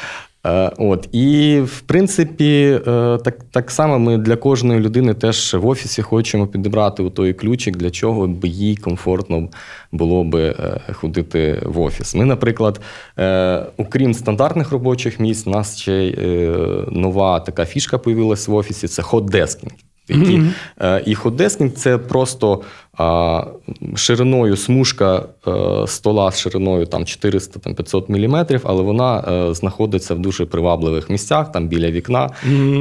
Е, 0.47 0.71
От 0.79 1.09
і 1.13 1.61
в 1.65 1.81
принципі, 1.81 2.81
е, 2.87 3.19
так, 3.25 3.39
так 3.51 3.71
само 3.71 3.99
ми 3.99 4.19
для 4.19 4.37
кожної 4.37 4.81
людини 4.81 5.15
теж 5.15 5.55
в 5.55 5.67
офісі 5.67 6.03
хочемо 6.03 6.47
підібрати 6.47 7.11
той 7.11 7.33
ключик, 7.33 7.77
для 7.77 7.91
чого 7.91 8.27
б 8.27 8.45
їй 8.45 8.77
комфортно 8.77 9.49
було 9.93 10.25
би 10.25 10.43
е, 10.43 10.81
ходити 10.93 11.63
в 11.67 11.81
офіс. 11.81 12.15
Ми, 12.15 12.25
наприклад, 12.25 12.81
окрім 13.77 14.15
стандартних 14.15 14.73
робочих 14.73 15.21
місць, 15.21 15.47
у 15.47 15.51
нас 15.51 15.79
ще 15.79 16.15
нова 16.91 17.41
така 17.41 17.65
фішка 17.65 17.99
появилась 17.99 18.49
в 18.49 18.55
офісі 18.55 18.89
це 18.89 19.03
hot 19.03 19.22
desking. 19.22 19.73
Які, 20.09 20.43
е, 20.81 21.03
І 21.07 21.15
hot 21.15 21.71
desking – 21.71 21.77
це 21.77 21.99
просто 21.99 22.61
а, 22.99 23.45
шириною 23.97 24.57
смужка 24.57 25.23
е, 25.49 25.87
стола 25.87 26.31
з 26.33 26.41
шириною 26.41 26.87
там 26.87 27.03
400-500 27.03 28.11
мм, 28.11 28.61
але 28.65 28.83
вона 28.83 29.19
е, 29.19 29.55
знаходиться 29.55 30.15
в 30.15 30.19
дуже 30.19 30.47
привабливих 30.47 31.11
місцях, 31.11 31.53
там 31.53 31.69
біля 31.69 31.91
вікна. 31.91 32.31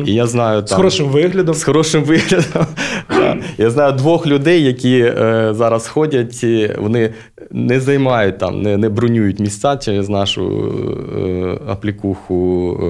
І 0.05 0.13
я 0.13 0.27
знаю 0.27 0.61
там, 0.61 0.67
З 0.67 0.71
хорошим 0.73 1.07
виглядом. 1.07 1.55
з 1.55 1.63
хорошим 1.63 2.03
виглядом. 2.03 2.65
Я 3.57 3.69
знаю 3.69 3.93
двох 3.93 4.27
людей, 4.27 4.63
які 4.63 4.99
е, 4.99 5.49
зараз 5.53 5.87
ходять, 5.87 6.43
і 6.43 6.75
вони 6.79 7.13
не 7.51 7.79
займають 7.79 8.37
там, 8.37 8.61
не, 8.61 8.77
не 8.77 8.89
бронюють 8.89 9.39
місця 9.39 9.77
через 9.77 10.09
нашу 10.09 10.73
е, 11.17 11.57
аплікуху 11.67 12.77
е, 12.83 12.85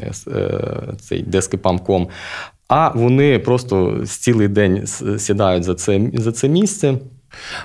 е, 0.00 0.10
е, 0.36 0.60
цей 1.00 1.24
deskipam.com, 1.24 2.06
а 2.68 2.88
вони 2.94 3.38
просто 3.38 4.00
цілий 4.06 4.48
день 4.48 4.86
сідають 5.18 5.64
за 5.64 5.74
це, 5.74 6.00
за 6.14 6.32
це 6.32 6.48
місце. 6.48 6.94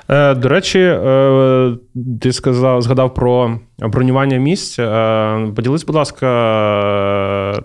Е, 0.09 0.35
До 0.35 0.49
речі, 0.49 0.79
е, 0.79 1.75
ти 2.21 2.33
сказав, 2.33 2.81
згадав 2.81 3.13
про 3.13 3.59
бронювання 3.79 4.37
місць. 4.37 4.79
Е, 4.79 5.51
Поділись, 5.55 5.85
будь 5.85 5.95
ласка, 5.95 7.63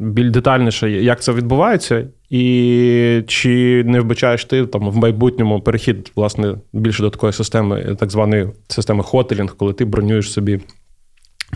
більш 0.00 0.30
детальніше, 0.30 0.90
як 0.90 1.22
це 1.22 1.32
відбувається, 1.32 2.06
і 2.30 3.22
чи 3.26 3.84
не 3.86 4.00
вбачаєш 4.00 4.44
ти 4.44 4.66
там 4.66 4.90
в 4.90 4.96
майбутньому 4.96 5.60
перехід 5.60 6.12
власне 6.16 6.54
більше 6.72 7.02
до 7.02 7.10
такої 7.10 7.32
системи, 7.32 7.96
так 7.98 8.10
званої 8.10 8.48
системи 8.68 9.02
хотелінг, 9.02 9.56
коли 9.56 9.72
ти 9.72 9.84
бронюєш 9.84 10.32
собі. 10.32 10.60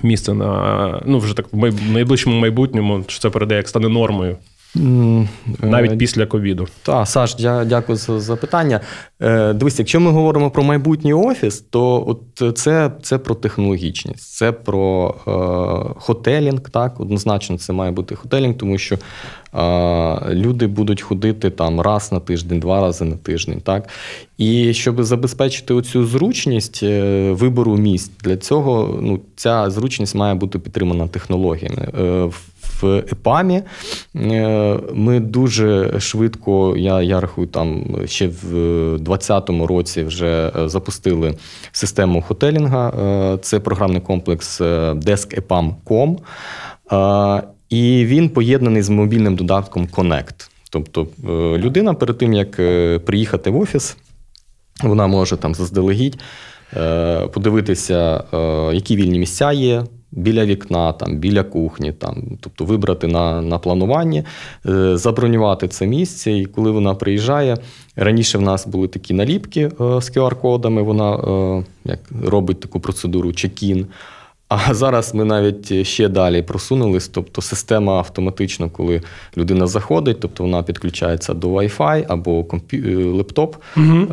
Місце 0.02 0.35
на 0.35 1.02
ну 1.07 1.19
вже 1.19 1.37
так 1.37 1.47
в 1.52 1.92
найближчому 1.92 2.40
майбутньому, 2.40 3.04
що 3.07 3.21
це 3.21 3.30
передає 3.30 3.59
як 3.59 3.69
стане 3.69 3.88
нормою, 3.88 4.37
навіть 4.75 5.93
Е, 5.93 5.97
після 5.97 6.27
ковіду. 6.27 6.67
Так, 6.83 7.09
Саш, 7.09 7.37
дя- 7.37 7.65
дякую 7.65 7.99
за 7.99 8.21
запитання. 8.21 8.81
Е, 9.21 9.53
дивись, 9.53 9.79
якщо 9.79 10.00
ми 10.00 10.11
говоримо 10.11 10.50
про 10.50 10.62
майбутній 10.62 11.12
офіс, 11.12 11.61
то 11.71 12.05
от 12.07 12.59
це, 12.59 12.91
це 13.03 13.19
про 13.19 13.35
технологічність, 13.35 14.33
це 14.33 14.53
про 14.53 15.15
е, 15.29 16.00
хотелінг. 16.00 16.61
Так, 16.61 17.00
однозначно, 17.00 17.59
це 17.59 17.73
має 17.73 17.93
бути 17.93 18.15
хотелінг, 18.15 18.57
тому 18.57 18.79
що 18.79 18.95
е, 19.55 20.35
люди 20.35 20.67
будуть 20.67 21.03
ходити 21.03 21.50
там 21.50 21.81
раз 21.81 22.12
на 22.12 22.21
тиждень, 22.21 22.61
два 22.61 22.81
рази 22.81 23.05
на 23.05 23.17
тиждень. 23.17 23.61
Так? 23.61 23.89
І 24.39 24.75
щоб 24.75 25.05
забезпечити 25.05 25.75
оцю 25.75 26.07
зручність 26.07 26.81
е, 26.83 27.33
вибору 27.33 27.77
місць, 27.77 28.11
для 28.25 28.37
цього 28.37 28.99
ну, 29.03 29.21
ця 29.37 29.71
зручність 29.71 30.15
має 30.15 30.35
бути 30.35 30.59
підтримана 30.59 31.09
технологіями. 31.09 31.89
Е, 31.99 32.31
в- 32.82 32.99
ЕПАМі 32.99 33.62
е, 34.16 34.78
ми 34.94 35.20
дуже 35.20 36.00
швидко, 36.00 36.76
я, 36.76 37.02
я 37.02 37.20
рахую, 37.20 37.46
там 37.46 37.84
ще 38.06 38.26
в 38.28 38.42
2020 38.99 39.50
році 39.50 40.02
вже 40.02 40.52
е, 40.56 40.68
запустили 40.68 41.34
систему 41.72 42.22
хотелінга. 42.22 42.88
Е, 42.88 43.38
Це 43.42 43.60
програмний 43.60 44.00
комплекс 44.00 44.60
deskepam.com. 44.60 46.16
І 47.68 48.04
він 48.06 48.28
поєднаний 48.28 48.82
з 48.82 48.88
мобільним 48.88 49.37
додатком 49.37 49.87
Connect. 49.87 50.50
Тобто 50.70 51.06
людина 51.58 51.94
перед 51.94 52.18
тим, 52.18 52.32
як 52.32 52.50
приїхати 53.04 53.50
в 53.50 53.60
офіс, 53.60 53.96
вона 54.82 55.06
може 55.06 55.37
там 55.37 55.54
заздалегідь 55.54 56.18
подивитися, 57.32 58.25
які 58.72 58.96
вільні 58.96 59.18
місця 59.18 59.52
є. 59.52 59.84
Біля 60.12 60.45
вікна, 60.45 60.93
там, 60.93 61.17
біля 61.17 61.43
кухні, 61.43 61.93
там, 61.93 62.23
тобто 62.40 62.64
вибрати 62.64 63.07
на, 63.07 63.43
на 63.43 63.59
плануванні, 63.59 64.25
е, 64.67 64.97
забронювати 64.97 65.69
це 65.69 65.87
місце. 65.87 66.33
І 66.33 66.47
коли 66.47 66.71
вона 66.71 66.95
приїжджає, 66.95 67.57
раніше 67.97 68.38
в 68.38 68.43
нас 68.43 68.67
були 68.67 68.88
такі 68.88 69.14
наліпки 69.14 69.61
е, 69.61 69.71
з 69.79 70.17
QR-кодами, 70.17 70.83
вона 70.83 71.14
е, 71.14 71.64
як, 71.85 72.00
робить 72.25 72.61
таку 72.61 72.81
процедуру 72.81 73.33
чек-ін. 73.33 73.87
А 74.50 74.75
зараз 74.75 75.14
ми 75.14 75.25
навіть 75.25 75.87
ще 75.87 76.09
далі 76.09 76.42
просунулись. 76.42 77.09
Тобто 77.09 77.42
система 77.42 77.92
автоматично, 77.99 78.71
коли 78.71 79.02
людина 79.37 79.66
заходить, 79.66 80.21
тобто 80.21 80.45
вона 80.45 80.62
підключається 80.62 81.35
до 81.35 81.49
Wi-Fi 81.49 82.04
або 82.09 82.45
комп'ю... 82.45 83.00
е, 83.00 83.04
лептоп, 83.04 83.57
Угу. 83.76 84.07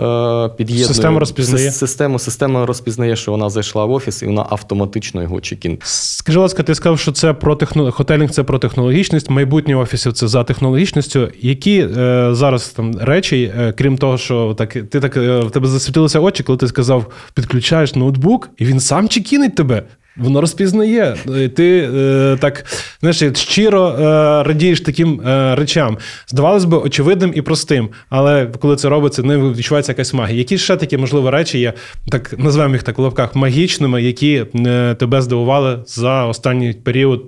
під'єднує 0.58 0.88
Система 0.88 1.20
розпізнає. 1.20 1.72
Систему. 1.72 2.20
Система 2.20 2.66
розпізнає, 2.66 3.16
що 3.16 3.32
вона 3.32 3.50
зайшла 3.50 3.86
в 3.86 3.92
офіс, 3.92 4.22
і 4.22 4.26
вона 4.26 4.46
автоматично 4.50 5.22
його 5.22 5.42
чекін. 5.42 5.78
Скажи, 5.84 6.40
ласка, 6.40 6.64
ти 6.64 6.76
сказав, 6.76 7.00
що 7.00 7.12
це 7.12 7.34
про 7.34 7.56
техно... 7.56 7.92
хотелінг 7.92 8.30
це 8.30 8.44
про 8.44 8.60
технологічність, 8.60 9.30
майбутнє 9.30 9.76
офісів 9.76 10.14
це 10.14 10.28
за 10.28 10.44
технологічністю. 10.44 11.30
Які 11.42 11.80
е, 11.98 12.30
зараз 12.32 12.68
там 12.68 13.00
речі, 13.00 13.54
е, 13.58 13.74
крім 13.78 13.98
того, 13.98 14.18
що 14.18 14.56
так 14.58 14.74
ти 14.74 15.00
так 15.00 15.18
е, 15.18 15.40
в 15.40 15.52
тебе 15.52 15.68
засвітилися 15.68 16.20
очі, 16.20 16.44
коли 16.44 16.58
ти 16.58 16.68
сказав, 16.68 17.06
підключаєш 17.34 17.96
ноутбук, 17.96 18.50
і 18.58 18.66
він 18.66 18.80
сам 18.80 19.10
чекінить 19.10 19.56
тебе. 19.56 19.84
Воно 20.18 20.42
розпізнає. 20.42 21.16
Ти 21.56 21.90
е, 21.96 22.38
так 22.40 22.66
знаєш, 23.00 23.40
щиро 23.40 23.90
е, 23.90 24.04
радієш 24.44 24.82
таким 24.82 25.22
е, 25.22 25.56
речам. 25.56 25.98
Здавалось 26.28 26.66
би, 26.66 26.78
очевидним 26.78 27.32
і 27.36 27.42
простим, 27.42 27.90
але 28.10 28.46
коли 28.46 28.76
це 28.76 28.90
робиться, 28.90 29.24
не 29.24 29.38
відчувається 29.38 29.92
якась 29.92 30.14
магія. 30.14 30.38
Які 30.38 30.58
ще 30.58 30.76
такі 30.76 30.98
можливо 30.98 31.32
речі 31.32 31.60
є, 31.60 31.74
так 32.10 32.40
назвемо 32.40 32.74
їх 32.74 32.84
так 32.84 32.98
в 32.98 33.02
лапках, 33.02 33.36
магічними, 33.36 34.04
які 34.04 34.46
е, 34.56 34.96
тебе 34.96 35.22
здивували 35.22 35.80
за 35.88 36.26
останній 36.26 36.74
період 36.74 37.24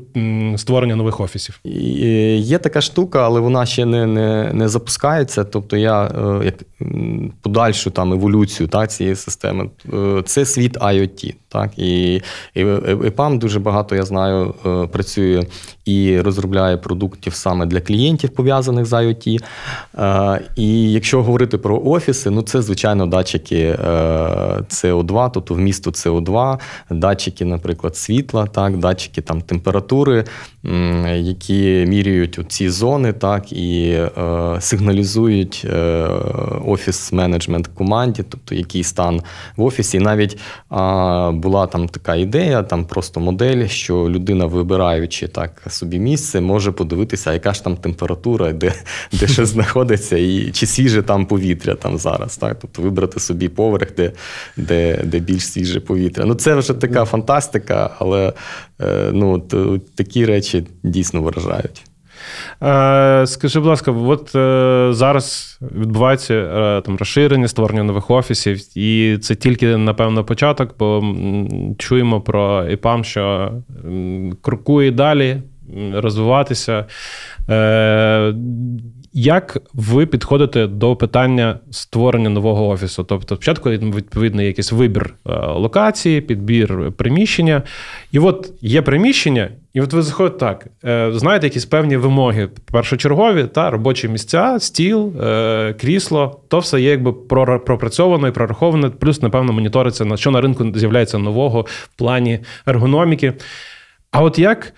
створення 0.57 0.95
нових 0.95 1.19
офісів? 1.19 1.59
Е, 1.65 1.69
є 2.35 2.57
така 2.57 2.81
штука, 2.81 3.25
але 3.25 3.39
вона 3.39 3.65
ще 3.65 3.85
не, 3.85 4.05
не, 4.05 4.51
не 4.53 4.67
запускається. 4.67 5.43
Тобто 5.43 5.77
я 5.77 6.05
е, 6.05 6.45
як 6.45 6.55
подальшу 7.41 7.91
там 7.91 8.13
еволюцію 8.13 8.67
та, 8.67 8.87
цієї 8.87 9.15
системи, 9.15 9.69
це 10.25 10.45
світ 10.45 10.77
IoT. 10.77 11.33
Так? 11.49 11.79
І, 11.79 12.21
і 12.55 12.61
ЕПАМ 13.05 13.39
дуже 13.39 13.59
багато, 13.59 13.95
я 13.95 14.03
знаю, 14.03 14.53
е, 14.65 14.87
працює 14.87 15.43
і 15.85 16.21
розробляє 16.21 16.77
продуктів 16.77 17.33
саме 17.33 17.65
для 17.65 17.81
клієнтів, 17.81 18.29
пов'язаних 18.29 18.85
з 18.85 18.93
IoT. 18.93 19.43
Е, 19.97 20.41
і 20.55 20.91
якщо 20.91 21.23
говорити 21.23 21.57
про 21.57 21.81
офіси, 21.85 22.29
ну 22.29 22.41
це, 22.41 22.61
звичайно, 22.61 23.05
датчики 23.05 23.77
СО2, 24.69 25.29
тобто 25.33 25.53
вмісту 25.53 25.89
СО2, 25.89 26.59
датчики, 26.89 27.45
наприклад, 27.45 27.97
світла, 27.97 28.45
так, 28.45 28.77
датчики 28.77 29.21
там, 29.21 29.41
температури, 29.41 30.23
які 31.15 31.85
міряють 31.87 32.39
ці 32.47 32.69
зони, 32.69 33.13
так, 33.13 33.51
і 33.51 33.99
сигналізують 34.59 35.67
офіс-менеджмент 36.65 37.67
команді, 37.73 38.23
тобто 38.29 38.55
який 38.55 38.83
стан 38.83 39.21
в 39.57 39.63
офісі. 39.63 39.97
І 39.97 39.99
навіть 39.99 40.37
була 41.39 41.67
там 41.67 41.87
така 41.87 42.15
ідея, 42.15 42.63
там 42.63 42.85
просто 42.85 43.19
модель, 43.19 43.67
що 43.67 44.09
людина, 44.09 44.45
вибираючи 44.45 45.27
так 45.27 45.61
собі 45.69 45.99
місце, 45.99 46.41
може 46.41 46.71
подивитися, 46.71 47.33
яка 47.33 47.53
ж 47.53 47.63
там 47.63 47.77
температура, 47.77 48.51
де 48.51 48.73
де 49.11 49.27
що 49.27 49.45
знаходиться, 49.45 50.17
і 50.17 50.51
чи 50.51 50.65
свіже 50.65 51.01
там 51.01 51.25
повітря 51.25 51.75
там 51.75 51.97
зараз. 51.97 52.37
Так? 52.37 52.57
Тобто 52.61 52.81
вибрати 52.81 53.19
собі 53.19 53.49
поверх, 53.49 53.95
де 53.95 54.11
де, 54.57 55.01
де 55.03 55.19
більш 55.19 55.47
свіже 55.47 55.79
повітря. 55.79 56.25
Ну 56.25 56.35
це 56.35 56.55
вже 56.55 56.73
така 56.73 57.05
фантастика, 57.05 57.95
але 57.99 58.33
е, 58.81 59.09
ну, 59.13 59.39
такі 59.95 60.25
речі 60.25 60.67
дійсно 60.83 61.21
вражають. 61.21 61.88
Е, 62.63 63.27
Скажи, 63.27 63.59
будь 63.59 63.69
ласка, 63.69 63.91
от 63.91 64.35
е, 64.35 64.87
зараз 64.93 65.57
відбувається 65.61 66.33
е, 66.33 66.81
там 66.81 66.97
розширення, 66.97 67.47
створення 67.47 67.83
нових 67.83 68.11
офісів, 68.11 68.77
і 68.77 69.17
це 69.17 69.35
тільки, 69.35 69.77
напевно, 69.77 70.23
початок, 70.23 70.75
бо 70.79 71.15
чуємо 71.77 72.21
про 72.21 72.69
ІПАМ, 72.69 73.03
що 73.03 73.51
крокує 74.41 74.91
далі 74.91 75.41
розвиватися. 75.93 76.85
Як 79.13 79.57
ви 79.73 80.05
підходите 80.05 80.67
до 80.67 80.95
питання 80.95 81.59
створення 81.71 82.29
нового 82.29 82.67
офісу? 82.67 83.03
Тобто, 83.03 83.35
спочатку 83.35 83.69
відповідно 83.69 84.41
якийсь 84.41 84.71
вибір 84.71 85.13
локації, 85.55 86.21
підбір 86.21 86.91
приміщення, 86.91 87.63
і 88.11 88.19
от 88.19 88.51
є 88.61 88.81
приміщення, 88.81 89.49
і 89.73 89.81
от 89.81 89.93
ви 89.93 90.01
заходите 90.01 90.37
так. 90.37 90.67
Е, 90.85 91.11
знаєте, 91.13 91.47
якісь 91.47 91.65
певні 91.65 91.97
вимоги 91.97 92.49
першочергові, 92.71 93.43
та 93.43 93.69
робочі 93.69 94.07
місця, 94.07 94.57
стіл, 94.59 95.13
е, 95.21 95.73
крісло, 95.73 96.41
то 96.47 96.59
все 96.59 96.81
є 96.81 96.89
якби 96.89 97.13
пропрацьовано 97.59 98.27
і 98.27 98.31
прораховано. 98.31 98.91
Плюс, 98.91 99.21
напевно, 99.21 99.53
моніториться 99.53 100.05
на 100.05 100.17
що 100.17 100.31
на 100.31 100.41
ринку 100.41 100.71
з'являється 100.75 101.17
нового 101.17 101.61
в 101.61 101.97
плані 101.97 102.39
ергономіки. 102.65 103.33
А 104.11 104.23
от 104.23 104.39
як 104.39 104.73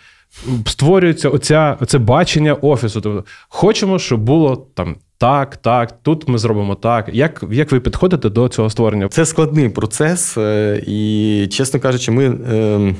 створюється 0.65 1.29
оця, 1.29 1.77
оце 1.81 1.97
бачення 1.97 2.53
офісу. 2.53 3.01
Тобто, 3.01 3.25
хочемо, 3.49 3.99
щоб 3.99 4.19
було 4.19 4.67
там. 4.73 4.95
Так, 5.21 5.57
так, 5.57 5.91
тут 6.01 6.27
ми 6.27 6.37
зробимо 6.37 6.75
так. 6.75 7.09
Як 7.13 7.43
як 7.51 7.71
ви 7.71 7.79
підходите 7.79 8.29
до 8.29 8.47
цього 8.47 8.69
створення? 8.69 9.07
Це 9.07 9.25
складний 9.25 9.69
процес, 9.69 10.37
е, 10.37 10.83
і, 10.87 11.47
чесно 11.51 11.79
кажучи, 11.79 12.11
ми 12.11 12.25
е, 12.25 12.95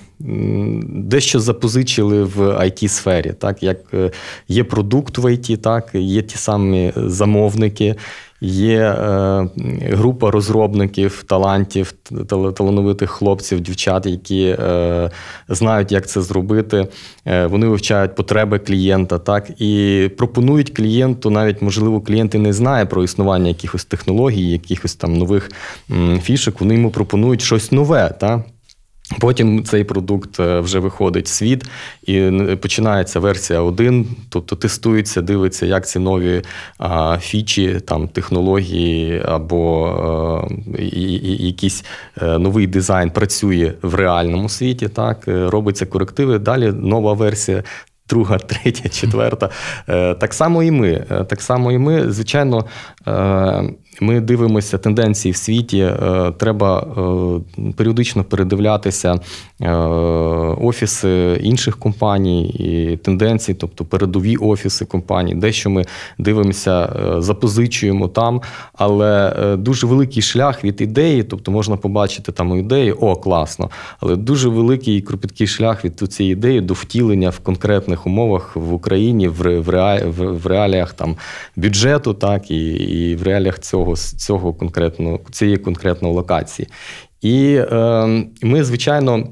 дещо 0.90 1.40
запозичили 1.40 2.24
в 2.24 2.40
it 2.40 2.88
сфері 2.88 3.34
Так, 3.40 3.64
як 3.64 3.78
е, 3.94 4.12
є 4.48 4.64
продукт 4.64 5.18
в 5.18 5.26
IT, 5.26 5.58
так, 5.58 5.90
є 5.94 6.22
ті 6.22 6.38
самі 6.38 6.94
замовники. 6.96 7.96
Є 8.44 8.80
е, 8.80 9.50
група 9.82 10.32
розробників, 10.32 11.24
талантів, 11.28 11.92
талановитих 12.56 13.10
хлопців, 13.10 13.62
дівчат, 13.62 14.06
які 14.06 14.44
е, 14.44 15.12
знають, 15.50 15.92
як 15.92 16.08
це 16.08 16.22
зробити. 16.22 16.88
Е, 17.26 17.46
Вони 17.46 17.68
вивчають 17.68 18.16
потреби 18.16 18.60
клієнта, 18.60 19.20
так 19.20 19.62
і 19.62 20.10
пропонують 20.18 20.70
клієнту, 20.70 21.30
навіть 21.30 21.62
можливо, 21.62 22.02
клієнт 22.02 22.36
і 22.36 22.38
не 22.38 22.54
знає 22.54 22.86
про 22.86 23.04
існування 23.04 23.48
якихось 23.48 23.86
технологій, 23.86 24.52
якихось 24.52 24.96
там 24.96 25.14
нових 25.14 25.52
фішок. 26.22 26.62
Вони 26.62 26.74
йому 26.74 26.92
пропонують 26.92 27.42
щось 27.42 27.72
нове. 27.72 28.16
так. 28.20 28.42
Потім 29.20 29.64
цей 29.64 29.84
продукт 29.84 30.40
е, 30.40 30.60
вже 30.60 30.80
виходить 30.80 31.26
в 31.26 31.30
світ 31.30 31.64
і 32.04 32.32
починається 32.62 33.20
версія 33.20 33.62
1, 33.62 34.08
тобто 34.30 34.56
тестується, 34.56 35.22
дивиться, 35.22 35.66
як 35.66 35.88
ці 35.88 36.00
нові 36.00 36.42
фічі, 37.20 37.80
там 37.86 38.08
технології 38.08 39.22
або 39.26 40.48
і, 40.80 41.46
якийсь 41.46 41.86
е, 42.22 42.38
новий 42.38 42.68
дизайн 42.68 43.10
працює 43.10 43.74
в 43.82 43.96
реальному 43.96 44.50
світі. 44.50 44.88
Так 44.88 45.28
е, 45.28 45.50
робиться 45.50 45.86
корективи. 45.86 46.40
Далі 46.40 46.72
нова 46.72 47.14
версія. 47.14 47.64
Друга, 48.12 48.38
третя, 48.38 48.90
четверта. 48.90 49.50
Так 50.14 50.34
само 50.34 50.64
і 50.64 50.72
ми. 50.72 51.06
Так 51.30 51.42
само 51.42 51.72
і 51.72 51.78
ми, 51.78 52.12
звичайно, 52.12 52.66
ми 54.02 54.20
дивимося 54.20 54.78
тенденції 54.78 55.32
в 55.32 55.36
світі. 55.36 55.80
Е, 55.80 56.32
треба 56.38 56.80
е, 57.58 57.72
періодично 57.74 58.24
передивлятися 58.24 59.20
е, 59.62 59.72
офіси 60.62 61.40
інших 61.44 61.78
компаній 61.78 62.50
і 62.50 62.98
тенденції, 62.98 63.56
тобто 63.60 63.86
передові 63.86 64.38
офіси 64.38 64.86
компаній, 64.86 65.36
дещо 65.36 65.70
ми 65.70 65.86
дивимося, 66.18 66.90
запозичуємо 67.18 68.08
там, 68.08 68.42
але 68.74 69.34
дуже 69.60 69.88
великий 69.88 70.22
шлях 70.22 70.64
від 70.64 70.82
ідеї, 70.82 71.24
тобто 71.24 71.52
можна 71.52 71.78
побачити 71.78 72.32
там 72.32 72.58
ідеї, 72.58 72.92
о, 72.92 73.16
класно, 73.16 73.70
але 74.00 74.16
дуже 74.16 74.50
великий 74.50 74.98
і 74.98 75.02
кропіткий 75.02 75.48
шлях 75.48 75.86
від 75.86 75.98
цієї 75.98 76.34
ідеї 76.34 76.62
до 76.62 76.74
втілення 76.74 77.30
в 77.30 77.40
конкретних 77.40 78.01
умовах 78.08 78.56
в 78.56 78.74
Україні, 78.74 79.28
в 79.28 80.48
реаліях 80.48 80.94
там 80.94 81.16
бюджету, 81.56 82.14
так 82.14 82.52
і, 82.52 82.68
і 82.74 83.16
в 83.16 83.24
реаліях 83.24 83.60
цього 83.60 83.96
цього 83.96 84.54
конкретно 84.54 85.20
цієї 85.32 85.58
конкретної 85.58 86.14
локації. 86.14 86.68
І 87.22 87.56
е, 87.72 88.06
ми, 88.42 88.64
звичайно. 88.64 89.28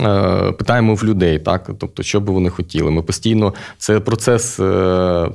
Е, 0.00 0.52
питаємо 0.52 0.94
в 0.94 1.04
людей, 1.04 1.38
так, 1.38 1.70
тобто, 1.78 2.02
що 2.02 2.20
би 2.20 2.32
вони 2.32 2.50
хотіли. 2.50 2.90
Ми 2.90 3.02
постійно 3.02 3.54
це 3.78 4.00
процес 4.00 4.60
е, 4.60 5.28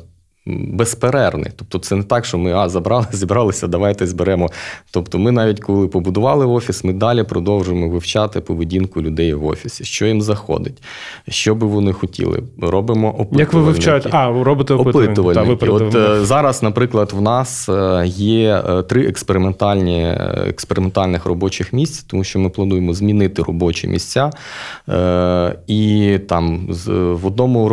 безперервний. 0.47 1.51
Тобто, 1.55 1.79
це 1.79 1.95
не 1.95 2.03
так, 2.03 2.25
що 2.25 2.37
ми 2.37 2.53
а, 2.53 2.69
забрали, 2.69 3.05
зібралися, 3.11 3.67
давайте 3.67 4.07
зберемо. 4.07 4.49
Тобто, 4.91 5.19
ми 5.19 5.31
навіть 5.31 5.59
коли 5.59 5.87
побудували 5.87 6.45
офіс, 6.45 6.83
ми 6.83 6.93
далі 6.93 7.23
продовжуємо 7.23 7.89
вивчати 7.89 8.41
поведінку 8.41 9.01
людей 9.01 9.33
в 9.33 9.45
офісі, 9.45 9.83
що 9.83 10.05
їм 10.05 10.21
заходить, 10.21 10.83
що 11.29 11.55
би 11.55 11.67
вони 11.67 11.93
хотіли. 11.93 12.43
Робимо 12.61 13.09
опитування. 13.09 13.39
Як 13.39 13.53
ви 13.53 13.61
вивчаєте? 13.61 14.09
А, 14.11 14.43
робите 14.43 14.73
опитування. 14.73 15.55
Та, 15.55 15.69
От 15.71 15.95
е, 15.95 16.25
зараз, 16.25 16.63
наприклад, 16.63 17.11
в 17.13 17.21
нас 17.21 17.69
е, 17.69 18.03
є 18.07 18.63
е, 18.69 18.83
три 18.83 19.07
експериментальні 19.07 20.15
експериментальних 20.47 21.25
робочих 21.25 21.73
місць, 21.73 22.03
тому 22.03 22.23
що 22.23 22.39
ми 22.39 22.49
плануємо 22.49 22.93
змінити 22.93 23.43
робочі 23.43 23.87
місця. 23.87 24.31
І 25.67 26.17
там 26.29 26.67
в 26.87 27.25
одному 27.25 27.65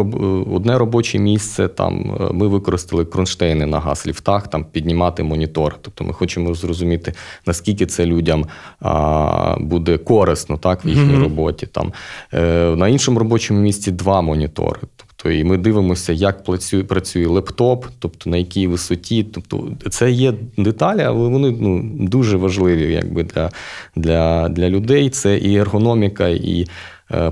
одне 0.54 0.78
робоче 0.78 1.18
місце 1.18 1.68
там 1.68 2.18
ми 2.32 2.48
використали 2.64 3.04
кронштейни 3.04 3.66
на 3.66 3.80
газ 3.80 4.06
ліфтах, 4.06 4.48
там 4.48 4.64
піднімати 4.64 5.22
монітор. 5.22 5.76
Тобто 5.82 6.04
ми 6.04 6.12
хочемо 6.12 6.54
зрозуміти, 6.54 7.12
наскільки 7.46 7.86
це 7.86 8.06
людям 8.06 8.46
а, 8.80 9.56
буде 9.60 9.98
корисно 9.98 10.56
так, 10.56 10.84
в 10.84 10.88
їхній 10.88 11.14
mm-hmm. 11.14 11.22
роботі. 11.22 11.66
Там. 11.66 11.92
Е, 12.34 12.76
На 12.76 12.88
іншому 12.88 13.18
робочому 13.18 13.60
місці 13.60 13.90
два 13.90 14.22
монітори. 14.22 14.80
Тобто, 14.96 15.30
і 15.30 15.44
ми 15.44 15.56
дивимося, 15.56 16.12
як 16.12 16.44
працює 16.44 16.84
працює 16.84 17.26
лептоп, 17.26 17.86
тобто 17.98 18.30
на 18.30 18.36
якій 18.36 18.66
висоті. 18.66 19.24
Тобто, 19.24 19.68
це 19.90 20.10
є 20.10 20.34
деталі, 20.58 21.02
але 21.02 21.28
вони 21.28 21.50
ну, 21.60 21.82
дуже 22.00 22.36
важливі 22.36 22.92
якби, 22.92 23.22
для, 23.22 23.50
для, 23.96 24.48
для 24.48 24.68
людей. 24.68 25.10
Це 25.10 25.38
і 25.38 25.56
ергономіка, 25.56 26.28
і 26.28 26.66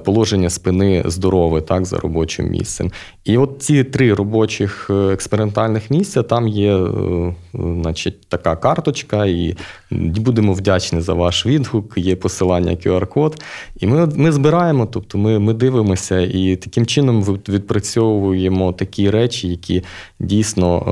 положення 0.05 0.51
спини 0.51 1.03
здорове 1.07 1.61
так, 1.61 1.85
за 1.85 1.99
робочим 1.99 2.51
місцем. 2.51 2.91
І 3.25 3.39
от 3.39 3.57
ці 3.59 3.85
три 3.85 4.15
робочих 4.15 4.91
е, 4.91 5.13
експериментальних 5.13 5.91
місця 5.91 6.23
там 6.23 6.49
є 6.49 6.77
е, 6.77 7.35
значить, 7.55 8.29
така 8.29 8.57
карточка, 8.57 9.27
і 9.27 9.57
будемо 9.91 10.53
вдячні 10.53 11.01
за 11.01 11.15
ваш 11.15 11.47
відгук, 11.47 11.93
є 11.97 12.17
посилання 12.17 12.73
QR-код. 12.73 13.43
І 13.81 13.87
ми 13.87 14.07
ми 14.07 14.33
збираємо, 14.33 14.87
тобто 14.87 15.19
ми 15.19 15.39
ми 15.39 15.55
дивимося 15.55 16.21
і 16.21 16.57
таким 16.57 16.87
чином 16.87 17.23
відпрацьовуємо 17.49 18.73
такі 18.73 19.11
речі, 19.11 19.49
які 19.49 19.83
дійсно 20.21 20.83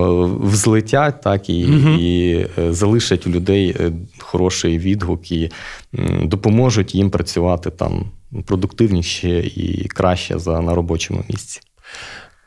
взлетять, 0.42 1.20
так, 1.20 1.50
і, 1.50 1.66
угу. 1.66 1.88
і 1.88 2.46
залишать 2.70 3.26
у 3.26 3.30
людей 3.30 3.76
хороший 4.18 4.78
відгук 4.78 5.32
і 5.32 5.50
допоможуть 6.22 6.94
їм 6.94 7.10
працювати 7.10 7.70
там 7.70 8.04
продуктивніше 8.46 9.38
і 9.38 9.88
краще 9.88 10.38
за 10.38 10.60
на 10.60 10.74
робочому 10.74 11.24
місці. 11.28 11.60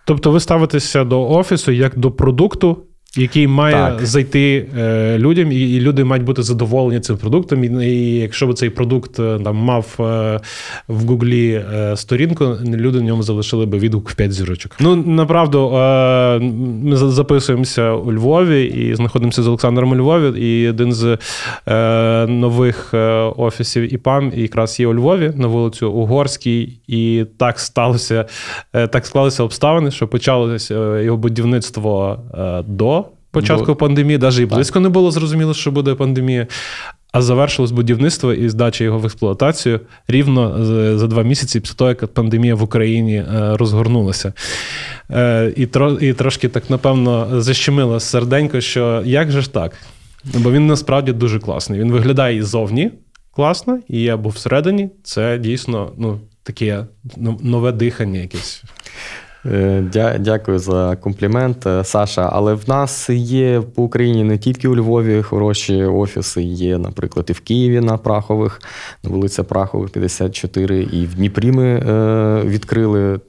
Тобто 0.06 0.32
ви 0.32 0.40
ставитеся 0.40 1.04
до 1.04 1.30
офісу 1.30 1.72
як 1.72 1.98
до 1.98 2.12
продукту, 2.12 2.84
Який 3.18 3.48
має 3.48 3.76
Так. 3.76 4.06
зайти 4.06 4.66
е, 4.78 5.18
людям, 5.18 5.52
і, 5.52 5.56
і 5.56 5.80
люди 5.80 6.04
мають 6.04 6.26
бути 6.26 6.44
задоволені 6.44 7.00
цим 7.00 7.18
продуктом. 7.18 7.64
І, 7.64 7.88
і 7.88 8.20
якщо 8.20 8.48
б 8.48 8.54
цей 8.54 8.70
продукт 8.70 9.20
е, 9.20 9.40
там 9.44 9.56
мав 9.56 9.96
е, 10.00 10.40
в 10.88 11.06
Гуглі 11.06 11.64
е, 11.74 11.98
сторінку, 11.98 12.46
люди 12.66 13.00
в 13.00 13.02
ньому 13.02 13.24
залишили 13.24 13.66
би 13.66 13.78
відгук 13.78 14.10
в 14.10 14.16
5 14.16 14.32
зірочок. 14.32 14.72
Ну 14.80 14.96
направду, 14.96 15.76
е, 15.76 16.40
ми 16.84 16.96
записуємося 16.96 17.92
у 17.92 18.12
Львові 18.14 18.64
і 18.66 18.96
знаходимося 18.96 19.44
з 19.44 19.48
Олександром 19.48 19.92
у 19.92 19.96
Львові. 19.96 20.40
І 20.40 20.70
один 20.70 20.94
з 20.94 21.18
е, 21.68 22.28
нових 22.28 22.94
офісів 23.38 23.94
ІПАМ 23.94 24.32
якраз 24.36 24.80
є 24.80 24.88
у 24.88 24.94
Львові 24.94 25.32
на 25.36 25.48
вулицю 25.48 25.92
Угорській. 25.92 26.80
І 26.88 27.26
так 27.38 27.60
сталося, 27.60 28.26
е, 28.74 28.88
так 28.88 29.06
склалися 29.06 29.44
обставини, 29.44 29.92
що 29.92 30.08
почалося 30.08 31.00
його 31.00 31.18
будівництво 31.18 32.20
е, 32.34 32.64
до 32.68 33.03
початку 33.34 33.66
До- 33.66 33.76
пандемії, 33.76 34.18
навіть 34.18 34.40
і 34.40 34.46
близько 34.46 34.80
не 34.80 34.90
було 34.90 35.12
зрозуміло, 35.12 35.54
що 35.54 35.72
буде 35.72 35.96
пандемія. 35.96 36.48
А 37.12 37.22
завершилось 37.22 37.72
будівництво 37.72 38.34
і 38.34 38.50
здача 38.50 38.84
його 38.84 39.00
в 39.00 39.06
експлуатацію 39.06 39.80
рівно 40.08 40.66
за 40.98 41.08
два 41.08 41.24
місяці 41.24 41.60
після 41.60 41.76
того, 41.76 41.90
як 41.90 42.08
пандемія 42.08 42.56
в 42.56 42.64
Україні 42.64 43.16
е, 43.16 43.26
розгорнулася. 43.58 44.34
Е, 45.12 45.54
І, 45.56 45.66
тро, 45.66 45.92
і 45.92 46.14
трошки 46.14 46.50
так, 46.50 46.70
напевно, 46.70 47.42
защемило 47.42 48.00
серденько, 48.00 48.62
що 48.62 49.02
як 49.06 49.32
же 49.32 49.42
ж 49.42 49.54
так? 49.54 49.78
Бо 50.24 50.52
він 50.52 50.68
насправді 50.68 51.14
дуже 51.14 51.40
класний. 51.40 51.80
Він 51.80 51.92
виглядає 51.92 52.38
і 52.38 52.42
зовні 52.42 52.92
класно, 53.32 53.80
і 53.88 54.10
або 54.10 54.30
всередині 54.30 54.90
це 55.04 55.38
дійсно 55.38 55.92
ну, 55.98 56.20
таке 56.44 56.86
ну, 57.18 57.40
нове 57.44 57.72
дихання 57.72 58.20
якесь. 58.20 58.64
Е, 59.46 59.82
дя- 59.94 60.20
Дякую 60.20 60.60
за 60.60 60.96
комплімент, 60.96 61.68
е, 61.68 61.84
Саша. 61.84 62.30
Але 62.34 62.54
в 62.54 62.70
нас 62.70 63.10
є 63.10 63.62
по 63.76 63.84
Україні 63.84 64.24
не 64.24 64.38
тільки 64.38 64.68
у 64.68 64.76
Львові 64.76 65.22
хороші 65.22 65.84
офіси, 65.84 66.42
є, 66.42 66.78
наприклад, 66.78 67.26
і 67.30 67.34
в 67.34 67.40
Києві 67.40 67.80
на 67.80 67.98
Прахових, 67.98 68.62
на 69.04 69.10
вулиця 69.10 69.44
Прахових, 69.44 69.90
54, 69.90 70.82
і 70.84 71.06
в 71.06 71.16
Дніпрі 71.16 71.52
ми 71.52 71.66
е, 71.68 72.42
відкрили. 72.46 73.20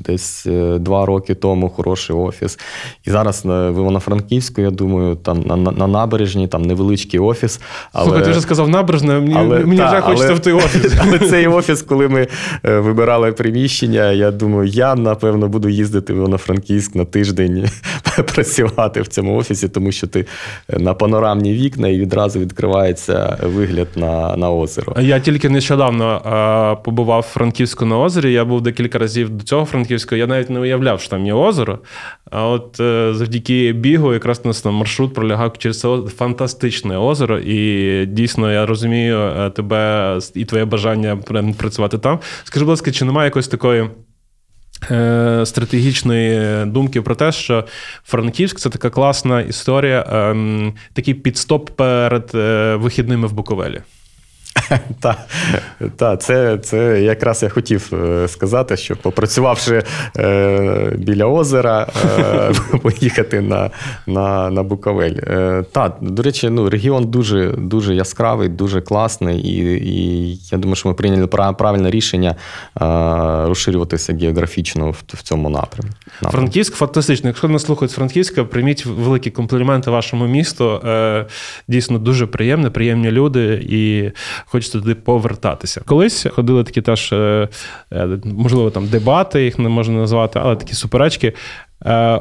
Десь 0.00 0.46
е, 0.46 0.78
два 0.78 1.06
роки 1.06 1.34
тому 1.34 1.68
хороший 1.68 2.16
офіс. 2.16 2.58
І 3.04 3.10
зараз 3.10 3.44
на- 3.44 3.70
в 3.70 3.74
Івано-Франківську, 3.74 4.60
я 4.60 4.70
думаю, 4.70 5.14
там 5.16 5.40
на, 5.40 5.56
на, 5.56 5.70
на 5.70 5.86
набережній 5.86 6.48
там 6.48 6.62
невеличкий 6.62 7.20
офіс. 7.20 7.60
Але... 7.92 8.04
Слухай, 8.04 8.24
ти 8.24 8.30
вже 8.30 8.40
сказав 8.40 8.68
набережне, 8.68 9.20
мені, 9.20 9.64
мені 9.64 9.76
та, 9.76 9.92
вже 9.92 10.00
хочеться 10.00 10.26
але- 10.26 10.34
в 10.34 10.40
той 10.40 10.52
офіс. 10.52 10.92
Але 11.02 11.18
цей 11.18 11.46
офіс, 11.46 11.82
коли 11.82 12.08
ми 12.08 12.26
е, 12.64 12.78
вибирали 12.78 13.32
приміщення, 13.32 14.12
я 14.12 14.30
думаю, 14.30 14.68
я 14.68 14.94
напевно 14.94 15.48
буду 15.48 15.68
їздити 15.68 16.12
в 16.12 16.16
Івано-Франківськ 16.16 16.94
на 16.94 17.04
тиждень 17.04 17.68
працювати 18.34 19.00
в 19.00 19.08
цьому 19.08 19.36
офісі, 19.36 19.68
тому 19.68 19.92
що 19.92 20.06
ти 20.06 20.26
е, 20.68 20.78
на 20.78 20.94
панорамні 20.94 21.52
вікна 21.52 21.88
і 21.88 21.98
відразу 21.98 22.40
відкривається 22.40 23.38
вигляд 23.42 23.88
на, 23.96 24.36
на 24.36 24.50
озеро. 24.50 24.94
Я 25.00 25.20
тільки 25.20 25.48
нещодавно 25.48 26.20
побував 26.84 27.20
в 27.20 27.32
Франківську 27.32 27.84
на 27.84 27.98
озері. 27.98 28.32
Я 28.32 28.44
був 28.44 28.60
декілька 28.60 28.98
разів 28.98 29.30
до 29.30 29.44
цього 29.44 29.64
Франківського. 29.84 30.18
Я 30.18 30.26
навіть 30.26 30.50
не 30.50 30.60
уявляв, 30.60 31.00
що 31.00 31.10
там 31.10 31.26
є 31.26 31.32
озеро. 31.34 31.78
А 32.30 32.46
от 32.46 32.80
е, 32.80 33.14
завдяки 33.14 33.72
бігу, 33.72 34.12
якраз 34.12 34.44
нас 34.44 34.62
там 34.62 34.74
маршрут 34.74 35.14
пролягав 35.14 35.58
через 35.58 35.80
це 35.80 35.98
фантастичне 36.16 36.98
озеро. 36.98 37.38
І 37.38 38.06
дійсно 38.06 38.52
я 38.52 38.66
розумію 38.66 39.18
е, 39.18 39.50
тебе 39.50 40.18
і 40.34 40.44
твоє 40.44 40.64
бажання 40.64 41.16
працювати 41.58 41.98
там. 41.98 42.18
Скажи, 42.44 42.64
будь 42.64 42.70
ласка, 42.70 42.92
чи 42.92 43.04
немає 43.04 43.26
якоїсь 43.26 43.48
такої. 43.48 43.90
е, 44.90 45.42
Стратегічної 45.46 46.66
думки 46.66 47.02
про 47.02 47.14
те, 47.14 47.32
що 47.32 47.64
Франківськ 48.04 48.58
це 48.58 48.70
така 48.70 48.90
класна 48.90 49.40
історія, 49.40 50.06
ем, 50.12 50.72
такий 50.92 51.14
підстоп 51.14 51.70
перед 51.70 52.30
вихідними 52.82 53.26
в 53.26 53.32
Буковелі. 53.32 53.80
Та, 55.00 55.16
та, 55.96 56.16
це, 56.16 56.58
це 56.58 57.02
якраз 57.02 57.42
я 57.42 57.48
хотів 57.48 57.90
е, 57.92 58.28
сказати, 58.28 58.76
що 58.76 58.96
попрацювавши 58.96 59.82
е, 60.18 60.92
біля 60.98 61.26
озера, 61.26 61.86
е, 62.18 62.52
поїхати 62.82 63.40
на, 63.40 63.70
на, 64.06 64.50
на 64.50 64.62
Буковель. 64.62 65.16
Е, 65.26 65.64
та, 65.72 65.92
до 66.00 66.22
речі, 66.22 66.50
ну, 66.50 66.70
регіон 66.70 67.04
дуже, 67.04 67.48
дуже 67.58 67.94
яскравий, 67.94 68.48
дуже 68.48 68.80
класний, 68.80 69.40
і, 69.40 69.56
і 69.94 70.34
я 70.52 70.58
думаю, 70.58 70.76
що 70.76 70.88
ми 70.88 70.94
прийняли 70.94 71.26
правильне 71.26 71.90
рішення 71.90 72.34
розширюватися 73.46 74.14
географічно 74.14 74.90
в, 74.90 75.02
в 75.08 75.22
цьому 75.22 75.50
напрямку. 75.50 75.94
Франківськ 76.22 76.74
фантастично. 76.74 77.28
Якщо 77.28 77.48
нас 77.48 77.62
слухають 77.62 77.92
Франківська, 77.92 78.44
прийміть 78.44 78.86
великі 78.86 79.30
компліменти 79.30 79.90
вашому 79.90 80.26
місту. 80.26 80.80
Дійсно 81.68 81.98
дуже 81.98 82.26
приємне, 82.26 82.70
приємні 82.70 83.10
люди, 83.10 83.64
і 83.68 84.10
хочеться 84.54 84.78
туди 84.78 84.94
повертатися. 84.94 85.80
Колись 85.86 86.26
ходили 86.30 86.64
такі 86.64 86.82
теж, 86.82 87.12
е, 87.12 87.48
е, 87.92 88.08
можливо, 88.24 88.70
там 88.70 88.86
дебати, 88.86 89.44
їх 89.44 89.58
не 89.58 89.68
можна 89.68 89.94
назвати, 89.94 90.38
але 90.42 90.56
такі 90.56 90.74
суперечки. 90.74 91.32
е, 91.86 92.20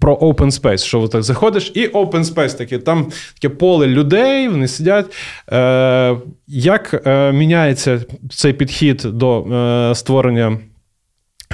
Про 0.00 0.14
open 0.14 0.50
space, 0.60 0.84
що 0.84 1.08
так 1.08 1.22
заходиш, 1.22 1.72
і 1.74 1.88
open 1.88 2.24
space 2.24 2.58
таке, 2.58 2.78
там 2.78 3.06
таке 3.34 3.54
поле 3.54 3.86
людей, 3.86 4.48
вони 4.48 4.68
сидять. 4.68 5.06
Е, 5.52 6.16
як 6.46 7.06
міняється 7.34 8.04
цей 8.30 8.52
підхід 8.52 8.96
до 8.96 9.92
створення 9.94 10.58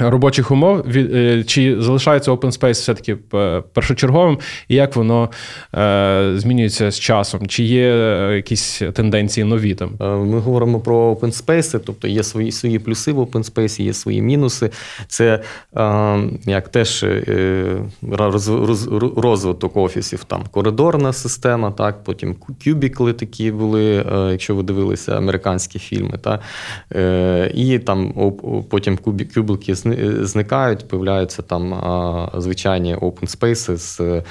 робочих 0.00 0.50
умов, 0.50 0.84
е, 0.96 1.44
чи 1.46 1.82
залишається 1.82 2.32
open 2.32 2.58
space 2.58 2.72
все-таки 2.72 3.16
е, 3.34 3.62
першочерговим, 3.72 4.38
і 4.68 4.74
як 4.74 4.96
воно 4.96 5.30
е, 5.74 6.32
змінюється 6.36 6.90
з 6.90 6.98
часом? 7.00 7.46
Чи 7.46 7.64
є 7.64 7.86
якісь 8.36 8.82
тенденції 8.92 9.44
нові 9.44 9.74
там? 9.74 9.90
Ми 10.00 10.38
говоримо 10.38 10.80
про 10.80 11.12
open 11.12 11.44
space, 11.44 11.80
тобто 11.86 12.08
є 12.08 12.22
свої 12.22 12.52
свої 12.52 12.78
плюси 12.78 13.12
в 13.12 13.20
open 13.20 13.52
space, 13.52 13.82
є 13.82 13.92
свої 13.92 14.22
мінуси. 14.22 14.70
Це 15.08 15.42
як 16.46 16.68
теж 16.68 17.06
роз, 18.10 18.48
роз, 18.48 18.88
розвиток 19.16 19.76
офісів, 19.76 20.24
там 20.24 20.42
коридорна 20.50 21.12
система, 21.12 21.70
так, 21.70 22.04
потім 22.04 22.36
кюбікли 22.64 23.12
такі 23.12 23.50
були, 23.50 24.04
якщо 24.30 24.54
ви 24.54 24.62
дивилися 24.62 25.16
американські 25.16 25.78
фільми. 25.78 26.18
Та, 26.18 26.40
і 27.54 27.78
там 27.78 28.12
потім 28.70 28.96
кубі, 28.96 29.24
кюбики 29.24 29.74
зни- 29.74 29.87
зникають, 30.26 30.88
появляються 30.88 31.42
там 31.42 31.74
е, 31.74 32.40
звичайні 32.40 32.96
open 32.96 33.36
space 33.38 33.76
з 33.76 34.22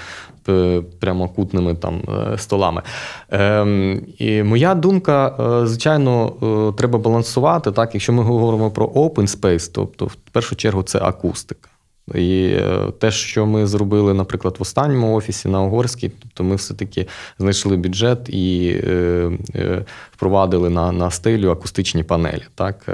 прямокутними 0.99 1.75
там 1.75 2.01
е, 2.09 2.37
столами. 2.37 2.81
Ем, 3.29 4.01
і 4.17 4.43
моя 4.43 4.75
думка, 4.75 5.35
е, 5.39 5.67
звичайно, 5.67 6.33
е, 6.43 6.77
треба 6.77 6.99
балансувати. 6.99 7.71
Так, 7.71 7.93
якщо 7.93 8.13
ми 8.13 8.23
говоримо 8.23 8.71
про 8.71 8.87
open 8.87 9.39
space, 9.39 9.71
тобто 9.73 10.05
в 10.05 10.15
першу 10.15 10.55
чергу 10.55 10.83
це 10.83 10.99
акустика. 10.99 11.69
І 12.15 12.47
е, 12.51 12.91
те, 12.99 13.11
що 13.11 13.45
ми 13.45 13.67
зробили, 13.67 14.13
наприклад, 14.13 14.55
в 14.59 14.61
останньому 14.61 15.15
офісі 15.15 15.47
на 15.47 15.61
Угорській, 15.61 16.09
тобто 16.09 16.43
ми 16.43 16.55
все-таки 16.55 17.07
знайшли 17.39 17.77
бюджет 17.77 18.29
і 18.29 18.77
е, 18.83 19.31
е, 19.55 19.85
впровадили 20.11 20.69
на, 20.69 20.91
на 20.91 21.11
стелю 21.11 21.51
акустичні 21.51 22.03
панелі. 22.03 22.43
Так? 22.55 22.85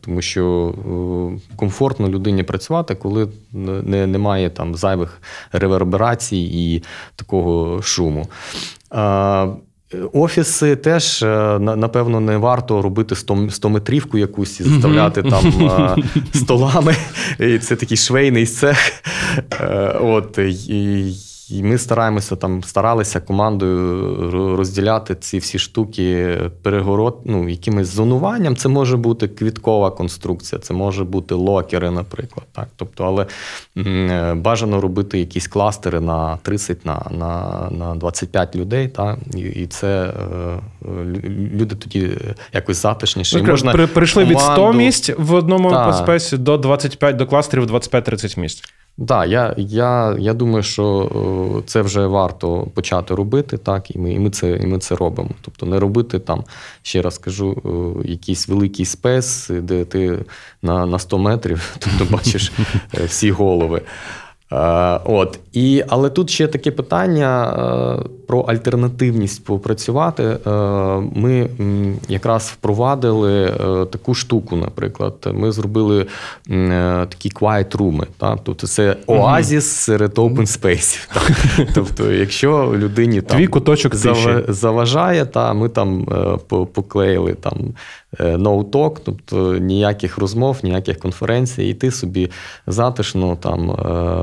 Тому 0.00 0.22
що 0.22 0.74
комфортно 1.56 2.08
людині 2.08 2.42
працювати, 2.42 2.94
коли 2.94 3.28
не, 3.52 4.06
немає 4.06 4.50
там 4.50 4.74
зайвих 4.74 5.20
реверберацій 5.52 6.50
і 6.52 6.82
такого 7.16 7.82
шуму. 7.82 8.28
Е, 9.94 9.98
Офіси 10.12 10.76
теж, 10.76 11.22
е, 11.22 11.58
напевно, 11.58 12.20
не 12.20 12.36
варто 12.36 12.82
робити 12.82 13.16
100 13.16 13.34
100-метрівку 13.34 14.18
якусь 14.18 14.60
і 14.60 14.64
заставляти 14.64 15.22
там 15.22 15.46
е, 15.46 15.96
столами. 16.38 16.96
Це 17.60 17.76
такий 17.76 17.96
швейний 17.96 18.46
цех. 18.46 18.92
От, 20.00 20.38
і, 20.68 21.12
і 21.50 21.62
ми 21.62 21.78
стараємося 21.78 22.36
там, 22.36 22.62
старалися 22.62 23.20
командою 23.20 24.56
розділяти 24.56 25.14
ці 25.14 25.38
всі 25.38 25.58
штуки 25.58 26.38
перегород, 26.62 27.20
ну, 27.24 27.48
якимось 27.48 27.88
зонуванням. 27.88 28.56
Це 28.56 28.68
може 28.68 28.96
бути 28.96 29.28
квіткова 29.28 29.90
конструкція, 29.90 30.58
це 30.58 30.74
може 30.74 31.04
бути 31.04 31.34
локери, 31.34 31.90
наприклад. 31.90 32.46
Так? 32.52 32.68
Тобто, 32.76 33.04
але 33.04 33.26
е, 33.86 34.34
бажано 34.34 34.80
робити 34.80 35.18
якісь 35.18 35.48
кластери 35.48 36.00
на 36.00 36.36
30, 36.36 36.84
на, 36.84 37.06
на, 37.10 37.68
на 37.70 37.94
25 37.94 38.56
людей. 38.56 38.88
Так? 38.88 39.18
І, 39.34 39.40
і 39.40 39.66
це 39.66 40.04
е, 40.06 40.58
люди 41.54 41.74
тоді 41.74 42.10
якось 42.52 42.82
затишніше. 42.82 43.38
І 43.38 43.42
Можна 43.42 43.72
При, 43.72 43.86
прийшли 43.86 44.24
від 44.24 44.40
100 44.40 44.72
місць 44.72 45.10
в 45.18 45.34
одному 45.34 45.92
спесі 45.92 46.36
до 46.36 46.58
25 46.58 47.16
до 47.16 47.26
кластерів 47.26 47.66
25-30 47.66 48.40
місць. 48.40 48.62
Так, 49.08 49.28
я, 49.28 49.54
я, 49.56 50.16
я 50.18 50.34
думаю, 50.34 50.62
що 50.62 51.62
це 51.66 51.82
вже 51.82 52.06
варто 52.06 52.66
почати 52.74 53.14
робити, 53.14 53.58
так, 53.58 53.90
і 53.90 53.98
ми, 53.98 54.12
і 54.12 54.18
ми, 54.18 54.30
це, 54.30 54.50
і 54.50 54.66
ми 54.66 54.78
це 54.78 54.96
робимо. 54.96 55.30
Тобто 55.42 55.66
не 55.66 55.80
робити 55.80 56.18
там, 56.18 56.44
ще 56.82 57.02
раз 57.02 57.18
кажу, 57.18 57.56
якийсь 58.04 58.48
великий 58.48 58.84
спес, 58.84 59.50
де 59.50 59.84
ти 59.84 60.18
на, 60.62 60.86
на 60.86 60.98
100 60.98 61.18
метрів 61.18 61.76
тобто 61.78 62.16
бачиш 62.16 62.52
е, 62.94 63.04
всі 63.04 63.30
голови. 63.30 63.82
Е, 64.52 65.00
От 65.04 65.38
і 65.52 65.84
але 65.88 66.10
тут 66.10 66.30
ще 66.30 66.46
таке 66.46 66.70
питання 66.70 67.52
е, 68.25 68.25
про 68.26 68.40
альтернативність 68.40 69.44
попрацювати. 69.44 70.22
Е, 70.22 70.50
Ми 71.14 71.48
якраз 72.08 72.42
впровадили 72.42 73.44
е, 73.44 73.86
таку 73.86 74.14
штуку. 74.14 74.56
Наприклад, 74.56 75.14
ми 75.32 75.52
зробили 75.52 76.06
е, 76.50 77.06
такі 77.08 77.28
quiet 77.28 77.76
rooms. 77.76 78.06
Тобто 78.44 78.66
це 78.66 78.96
оазіс 79.06 79.66
серед 79.66 80.14
open 80.14 80.60
space. 80.60 81.08
Так? 81.14 81.32
Тобто, 81.74 82.12
якщо 82.12 82.74
людині 82.76 83.20
там 83.20 83.38
Твій 83.38 83.46
куточок 83.46 83.94
заважає, 84.48 85.26
та 85.26 85.52
ми 85.52 85.68
там 85.68 86.06
поклеїли 86.48 87.34
там 87.34 87.74
no 88.20 88.64
talk, 88.64 88.96
тобто 89.04 89.54
ніяких 89.58 90.18
розмов, 90.18 90.58
ніяких 90.62 90.98
конференцій, 90.98 91.64
і 91.64 91.74
ти 91.74 91.90
собі 91.90 92.30
затишно 92.66 93.36
там 93.36 93.66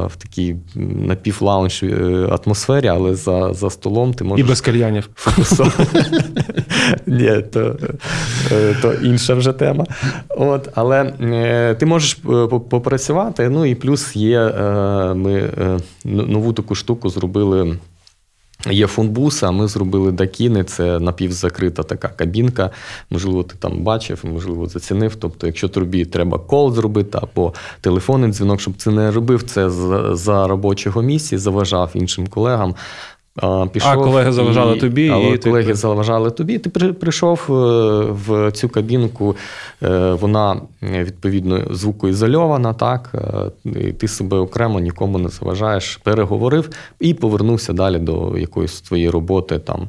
в 0.07 0.15
такій 0.17 0.55
напівлаунж 0.75 1.83
атмосфері, 2.29 2.87
але 2.87 3.15
за, 3.15 3.53
за 3.53 3.69
столом 3.69 3.92
ти 4.13 4.25
І 4.37 4.43
без 4.43 4.61
кальянів. 4.61 5.09
Ні, 7.07 7.43
то, 7.53 7.77
то 8.81 8.93
інша 8.93 9.33
вже 9.33 9.53
тема. 9.53 9.85
От, 10.29 10.69
але 10.75 11.13
е, 11.21 11.75
ти 11.75 11.85
можеш 11.85 12.17
е, 12.29 12.47
попрацювати. 12.47 13.49
Ну 13.49 13.65
і 13.65 13.75
плюс 13.75 14.15
є, 14.15 14.39
е, 14.39 15.13
ми 15.13 15.49
нову 16.05 16.53
таку 16.53 16.75
штуку 16.75 17.09
зробили. 17.09 17.77
Є 18.71 18.87
фунбус, 18.87 19.43
а 19.43 19.51
ми 19.51 19.67
зробили 19.67 20.11
дакіни, 20.11 20.63
це 20.63 20.99
напівзакрита 20.99 21.83
така 21.83 22.07
кабінка. 22.07 22.69
Можливо, 23.09 23.43
ти 23.43 23.55
там 23.59 23.83
бачив, 23.83 24.23
можливо, 24.23 24.67
зацінив. 24.67 25.15
Тобто, 25.15 25.47
якщо 25.47 25.67
тобі 25.67 26.05
треба 26.05 26.39
кол 26.39 26.73
зробити 26.73 27.19
або 27.21 27.53
телефонний 27.81 28.31
дзвінок, 28.31 28.61
щоб 28.61 28.73
це 28.77 28.91
не 28.91 29.11
робив, 29.11 29.43
це 29.43 29.69
за, 29.69 30.15
за 30.15 30.47
робочого 30.47 31.01
місця, 31.01 31.37
заважав 31.37 31.91
іншим 31.93 32.27
колегам. 32.27 32.75
Пішов, 33.71 33.91
А, 33.91 33.95
колеги 33.97 34.31
заважали 34.31 34.77
тобі, 34.77 35.09
Але 35.09 35.29
і 35.29 35.37
ти- 35.37 35.75
заважали 35.75 36.31
тобі. 36.31 36.57
Ти 36.57 36.69
прийшов 36.93 37.45
е, 37.49 37.53
в 38.11 38.51
цю 38.51 38.69
кабінку, 38.69 39.35
е, 39.83 40.13
вона 40.13 40.61
е, 40.83 41.03
відповідно 41.03 41.61
звукоізольована, 41.71 42.73
так 42.73 43.13
і 43.65 43.91
ти 43.91 44.07
себе 44.07 44.37
окремо 44.37 44.79
нікому 44.79 45.17
не 45.17 45.29
заважаєш, 45.29 45.97
переговорив 45.97 46.69
і 46.99 47.13
повернувся 47.13 47.73
далі 47.73 47.99
до 47.99 48.37
якоїсь 48.37 48.81
твоєї 48.81 49.09
роботи, 49.09 49.59
там, 49.59 49.87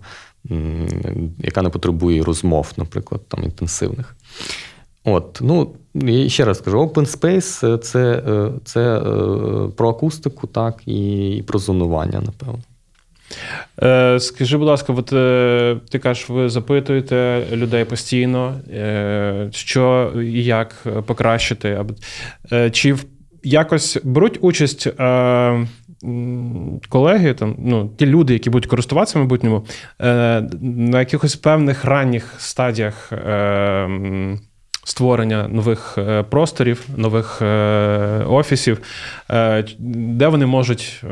яка 1.38 1.62
не 1.62 1.68
потребує 1.68 2.22
розмов, 2.22 2.72
наприклад, 2.76 3.20
там 3.28 3.44
інтенсивних. 3.44 4.16
От, 5.04 5.38
ну 5.42 5.70
і 5.94 6.28
ще 6.28 6.44
раз 6.44 6.60
кажу, 6.60 6.78
open 6.78 7.18
space 7.18 7.78
це, 7.78 8.22
це 8.64 9.00
про 9.76 9.88
акустику, 9.88 10.46
так, 10.46 10.82
і 10.86 11.42
про 11.46 11.58
зонування, 11.58 12.20
напевно. 12.20 12.58
Е, 13.82 14.20
скажи, 14.20 14.56
будь 14.58 14.66
ласка, 14.66 14.92
от 14.92 15.12
е, 15.12 15.76
ти 15.90 15.98
кажеш, 15.98 16.28
ви 16.28 16.48
запитуєте 16.48 17.42
людей 17.52 17.84
постійно, 17.84 18.54
е, 18.74 19.48
що 19.52 20.12
і 20.16 20.44
як 20.44 20.74
покращити, 21.06 21.84
е, 22.52 22.70
чи 22.70 22.96
якось 23.42 23.98
беруть 24.04 24.38
участь. 24.40 24.88
Колеги, 26.88 27.34
там, 27.34 27.56
ну, 27.58 27.90
ті 27.98 28.06
люди, 28.06 28.32
які 28.32 28.50
будуть 28.50 28.70
користуватися 28.70 29.18
майбутньому, 29.18 29.66
на 30.60 30.98
якихось 30.98 31.36
певних 31.36 31.84
ранніх 31.84 32.34
стадіях 32.38 33.12
створення 34.84 35.48
нових 35.48 35.98
просторів, 36.30 36.86
нових 36.96 37.42
офісів, 38.26 38.78
де 39.78 40.28
вони 40.28 40.46
можуть 40.46 41.04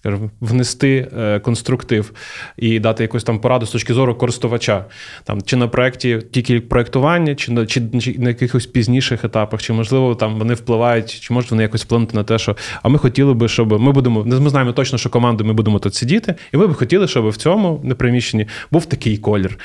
скажімо, 0.00 0.30
внести 0.40 1.08
е, 1.18 1.40
конструктив 1.40 2.12
і 2.56 2.80
дати 2.80 3.02
якусь 3.02 3.24
там 3.24 3.40
пораду 3.40 3.66
з 3.66 3.70
точки 3.70 3.94
зору 3.94 4.14
користувача, 4.14 4.84
там 5.24 5.42
чи 5.42 5.56
на 5.56 5.68
проєкті 5.68 6.22
тільки 6.30 6.60
проєктування, 6.60 7.34
чи 7.34 7.52
на 7.52 7.66
чи, 7.66 7.82
чи 8.00 8.18
на 8.18 8.28
якихось 8.28 8.66
пізніших 8.66 9.24
етапах, 9.24 9.62
чи 9.62 9.72
можливо 9.72 10.14
там 10.14 10.38
вони 10.38 10.54
впливають, 10.54 11.20
чи 11.20 11.34
можуть 11.34 11.50
вони 11.50 11.62
якось 11.62 11.82
вплинути 11.82 12.16
на 12.16 12.24
те, 12.24 12.38
що 12.38 12.56
а 12.82 12.88
ми 12.88 12.98
хотіли 12.98 13.34
би, 13.34 13.48
щоб 13.48 13.80
ми 13.80 13.92
будемо 13.92 14.24
ми 14.24 14.50
знаємо 14.50 14.72
точно, 14.72 14.98
що 14.98 15.10
команду 15.10 15.44
ми 15.44 15.52
будемо 15.52 15.78
тут 15.78 15.94
сидіти, 15.94 16.34
і 16.52 16.56
ми 16.56 16.66
б 16.66 16.74
хотіли, 16.74 17.08
щоб 17.08 17.28
в 17.28 17.36
цьому 17.36 17.94
приміщенні 17.98 18.46
був 18.70 18.86
такий 18.86 19.16
колір. 19.16 19.58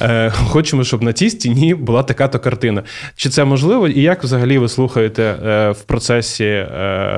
Е, 0.00 0.30
Хочемо, 0.30 0.84
щоб 0.84 1.02
на 1.02 1.12
цій 1.12 1.30
стіні 1.30 1.74
була 1.74 2.02
така 2.02 2.28
то 2.28 2.38
картина. 2.38 2.82
Чи 3.16 3.28
це 3.28 3.44
можливо, 3.44 3.88
і 3.88 4.02
як 4.02 4.24
взагалі 4.24 4.58
ви 4.58 4.68
слухаєте 4.68 5.22
е, 5.22 5.70
в 5.70 5.82
процесі 5.82 6.66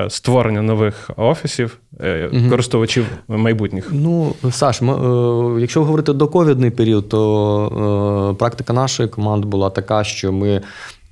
створення 0.09 0.61
нових 0.61 1.11
офісів. 1.17 1.79
Користувачів 2.49 3.05
майбутніх? 3.27 3.89
Ну, 3.91 4.33
Саш, 4.51 4.81
ми, 4.81 4.93
е, 4.93 5.61
якщо 5.61 5.83
говорити 5.83 6.13
до 6.13 6.27
ковідний 6.27 6.71
період, 6.71 7.09
то 7.09 8.31
е, 8.31 8.37
практика 8.39 8.73
нашої 8.73 9.09
команди 9.09 9.47
була 9.47 9.69
така, 9.69 10.03
що 10.03 10.31
ми. 10.31 10.61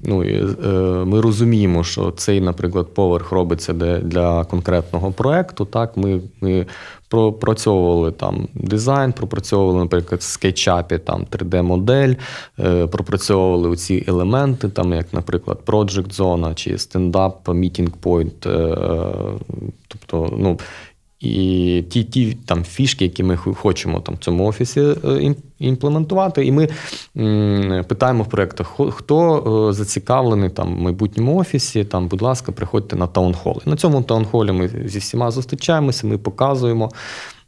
Ну, 0.04 0.24
е, 0.24 0.44
ми 1.06 1.22
розуміємо, 1.22 1.84
що 1.84 2.12
цей, 2.12 2.42
наприклад, 2.42 2.94
поверх 2.94 3.32
робиться 3.32 3.74
для, 3.74 4.00
для 4.00 4.44
конкретного 4.44 5.12
проекту. 5.12 5.66
Так, 5.66 5.98
ми, 5.98 6.22
ми 6.42 6.66
пропрацьовували 7.12 8.12
там 8.12 8.48
дизайн, 8.54 9.14
пропрацьовували, 9.14 9.80
наприклад, 9.80 10.22
в 10.22 10.24
скетчапі 10.24 10.98
там 10.98 11.26
3D-модель, 11.32 12.14
е, 12.60 12.88
пропрацьовували 12.88 13.76
ці 13.76 14.06
елементи, 14.08 14.70
там, 14.70 14.94
як, 14.94 15.14
наприклад, 15.14 15.60
Project 15.66 16.16
Zone 16.16 16.56
чи 16.56 16.78
стендап, 16.78 17.48
Meeting 17.48 17.92
Point. 18.04 18.50
е, 18.50 19.38
Тобто, 19.88 20.36
ну, 20.38 20.60
і 21.22 21.84
ті, 21.90 22.04
ті 22.04 22.38
там 22.46 22.64
фішки, 22.64 23.04
які 23.06 23.24
ми 23.24 23.38
хо- 23.38 23.54
хочемо 23.54 24.00
там 24.00 24.16
в 24.16 24.18
цьому 24.18 24.48
офісі 24.48 24.82
е, 24.82 25.36
імплементувати. 25.60 26.46
І 26.46 26.52
ми 26.52 26.68
питаємо 27.84 28.24
в 28.24 28.28
проєктах, 28.30 28.80
хто, 28.90 29.68
е, 29.70 29.74
зацікавлений 29.74 30.50
там 30.50 30.76
в 30.78 30.80
майбутньому 30.82 31.38
офісі, 31.38 31.84
там, 31.86 32.08
будь 32.08 32.22
ласка, 32.22 32.52
приходьте 32.52 32.96
на 32.96 33.08
таунхол. 33.08 33.62
І 33.68 33.70
на 33.70 33.76
цьому 33.76 34.02
таунхолі 34.02 34.52
ми 34.52 34.68
зі 34.86 35.00
всіма 35.00 35.32
зустрічаємося, 35.32 36.08
ми 36.08 36.18
показуємо. 36.18 36.92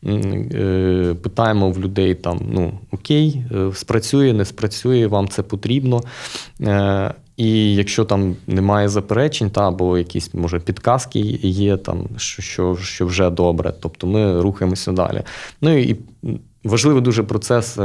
е, 0.05 1.15
Питаємо 1.23 1.69
в 1.71 1.79
людей 1.79 2.15
там, 2.15 2.39
ну 2.51 2.71
окей, 2.91 3.43
спрацює, 3.73 4.33
не 4.33 4.45
спрацює, 4.45 5.07
вам 5.07 5.27
це 5.27 5.43
потрібно. 5.43 6.01
Е, 7.39 7.43
І 7.43 7.75
якщо 7.75 8.05
там 8.05 8.35
немає 8.47 8.89
заперечень, 8.89 9.49
та 9.49 9.67
або 9.67 9.97
якісь 9.97 10.33
може 10.33 10.59
підказки 10.59 11.19
є, 11.41 11.77
там 11.77 12.07
що, 12.17 12.41
що, 12.41 12.75
що 12.75 13.05
вже 13.05 13.29
добре, 13.29 13.73
тобто 13.79 14.07
ми 14.07 14.41
рухаємося 14.41 14.91
далі. 14.91 15.21
Ну 15.61 15.77
і 15.77 15.97
важливий 16.63 17.01
дуже 17.01 17.23
процес. 17.23 17.77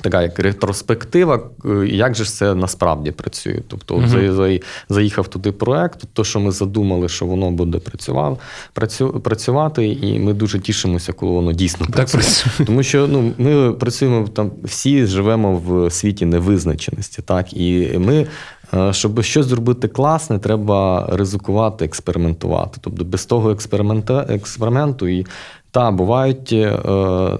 Така 0.00 0.22
як 0.22 0.38
ретроспектива, 0.38 1.40
е, 1.64 1.86
як 1.86 2.14
же 2.14 2.24
ж 2.24 2.32
це 2.32 2.54
насправді 2.54 3.10
працює. 3.10 3.58
Тобто, 3.68 4.04
за- 4.08 4.58
заїхав 4.88 5.28
туди 5.28 5.52
проект, 5.52 6.00
то, 6.12 6.24
що 6.24 6.40
ми 6.40 6.50
задумали, 6.50 7.08
що 7.08 7.26
воно 7.26 7.50
буде 7.50 7.78
працював, 7.78 8.38
працю, 8.72 9.20
працювати, 9.20 9.86
і 9.86 10.18
ми 10.18 10.32
дуже 10.32 10.58
тішимося, 10.58 11.12
коли 11.12 11.32
воно 11.32 11.52
дійсно 11.52 11.86
Так 11.86 11.94
працює. 11.94 12.20
працює. 12.20 12.66
Тому 12.66 12.82
що 12.82 13.06
ну, 13.06 13.32
ми 13.38 13.72
працюємо 13.72 14.28
там, 14.28 14.50
всі 14.64 15.06
живемо 15.06 15.56
в 15.66 15.90
світі 15.90 16.24
невизначеності, 16.26 17.22
так 17.22 17.52
і 17.52 17.98
ми. 17.98 18.26
Е, 18.74 18.92
Щоб 18.92 19.22
щось 19.22 19.46
зробити 19.46 19.88
класне, 19.88 20.38
треба 20.38 21.08
ризикувати, 21.12 21.84
експериментувати. 21.84 22.78
Тобто 22.80 23.04
без 23.04 23.26
того 23.26 23.50
експерименту 23.50 25.08
і 25.08 25.26
та 25.70 25.90
бувають 25.90 26.52
е, 26.52 26.78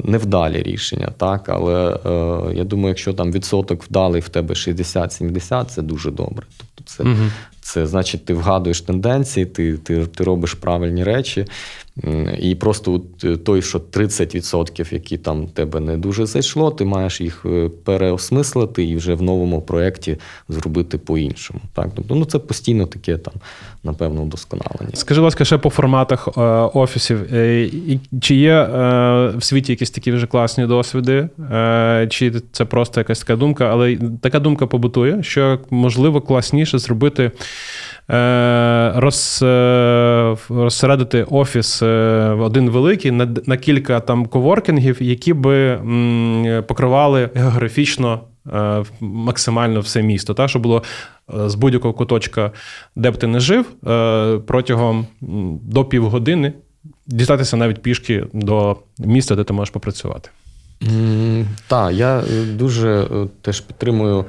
невдалі 0.04 0.62
рішення, 0.62 1.12
так, 1.16 1.48
але 1.48 1.98
е, 2.06 2.54
я 2.54 2.64
думаю, 2.64 2.88
якщо 2.88 3.12
там 3.12 3.32
відсоток 3.32 3.84
вдалий 3.84 4.20
в 4.20 4.28
тебе 4.28 4.54
60-70, 4.54 5.64
це 5.64 5.82
дуже 5.82 6.10
добре. 6.10 6.46
Тобто 6.58 6.82
це, 6.84 7.04
Мгм. 7.04 7.30
це 7.60 7.86
значить, 7.86 8.24
ти 8.24 8.34
вгадуєш 8.34 8.80
тенденції, 8.80 9.46
ти, 9.46 9.78
ти, 9.78 10.06
ти 10.06 10.24
робиш 10.24 10.54
правильні 10.54 11.04
речі. 11.04 11.46
І 12.38 12.54
просто 12.54 13.00
е, 13.24 13.36
той, 13.36 13.62
що 13.62 13.78
30%, 13.78 14.94
які 14.94 15.18
там 15.18 15.46
тебе 15.46 15.80
не 15.80 15.96
дуже 15.96 16.26
зайшло, 16.26 16.70
ти 16.70 16.84
маєш 16.84 17.20
їх 17.20 17.46
е, 17.46 17.70
переосмислити 17.84 18.84
і 18.84 18.96
вже 18.96 19.14
в 19.14 19.22
новому 19.22 19.62
проєкті 19.62 20.16
зробити 20.48 20.98
по-іншому. 20.98 21.60
Так? 21.74 21.88
Тобто, 21.94 22.14
ну, 22.14 22.24
це 22.24 22.38
постійно 22.38 22.86
таке 22.86 23.16
там, 23.16 23.34
напевно, 23.84 24.22
вдосконалення. 24.22 24.90
Скажи, 24.94 25.20
будь 25.20 25.24
ласка, 25.24 25.44
ще 25.44 25.58
по 25.58 25.70
форматах 25.70 26.28
е, 26.36 26.40
офісів. 26.74 27.18
Чи 28.20 28.34
є 28.34 28.62
в 29.36 29.40
світі 29.40 29.72
якісь 29.72 29.90
такі 29.90 30.12
вже 30.12 30.26
класні 30.26 30.66
досвіди? 30.66 31.28
Чи 32.10 32.32
це 32.52 32.64
просто 32.64 33.00
якась 33.00 33.18
така 33.18 33.36
думка? 33.36 33.70
Але 33.72 33.98
така 34.20 34.40
думка 34.40 34.66
побутує, 34.66 35.22
що 35.22 35.58
можливо 35.70 36.20
класніше 36.20 36.78
зробити. 36.78 37.30
Е, 38.10 38.92
Роз, 38.96 39.40
е, 39.42 40.36
розсередити 40.48 41.26
офіс 41.30 41.82
е, 41.82 41.86
один 42.40 42.70
великий 42.70 43.10
на, 43.10 43.28
на 43.46 43.56
кілька 43.56 44.00
там 44.00 44.26
коворкінгів, 44.26 45.02
які 45.02 45.32
би 45.32 45.80
покривали 46.68 47.30
географічно 47.34 48.20
максимально 49.00 49.80
все 49.80 50.02
місто, 50.02 50.34
та, 50.34 50.48
щоб 50.48 50.62
було 50.62 50.82
з 51.46 51.54
будь-якого 51.54 51.94
куточка, 51.94 52.50
де 52.96 53.10
б 53.10 53.16
ти 53.16 53.26
не 53.26 53.40
жив, 53.40 53.66
протягом 54.46 55.06
до 55.62 55.84
півгодини 55.84 56.52
дістатися 57.06 57.56
навіть 57.56 57.82
пішки 57.82 58.26
до 58.32 58.76
міста, 58.98 59.36
де 59.36 59.44
ти 59.44 59.52
можеш 59.52 59.72
попрацювати. 59.72 60.30
Так, 61.66 61.92
я 61.92 62.22
дуже 62.54 63.06
теж 63.42 63.60
підтримую 63.60 64.24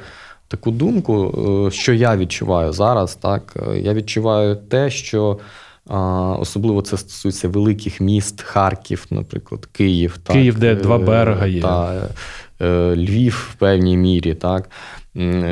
таку 0.48 0.72
думку, 0.72 1.34
е, 1.68 1.72
що 1.72 1.94
я 1.94 2.18
відчуваю 2.18 2.74
зараз. 2.74 3.16
Так, 3.16 3.54
Е, 3.68 3.80
я 3.80 3.94
відчуваю 3.94 4.56
те, 4.56 4.90
що 4.90 5.40
особливо 6.40 6.82
це 6.82 6.98
стосується 6.98 7.48
великих 7.48 8.02
міст, 8.02 8.42
Харків, 8.42 9.06
наприклад, 9.10 9.66
Київ. 9.66 10.18
Так, 10.24 10.36
Київ, 10.36 10.60
де 10.60 10.72
е, 10.72 10.76
два 10.76 10.98
берега 10.98 11.46
є. 11.46 11.62
Та, 11.62 12.10
е, 12.62 12.96
Львів 12.96 13.50
в 13.52 13.56
певній 13.56 13.98
мірі, 13.98 14.34
так. 14.34 14.70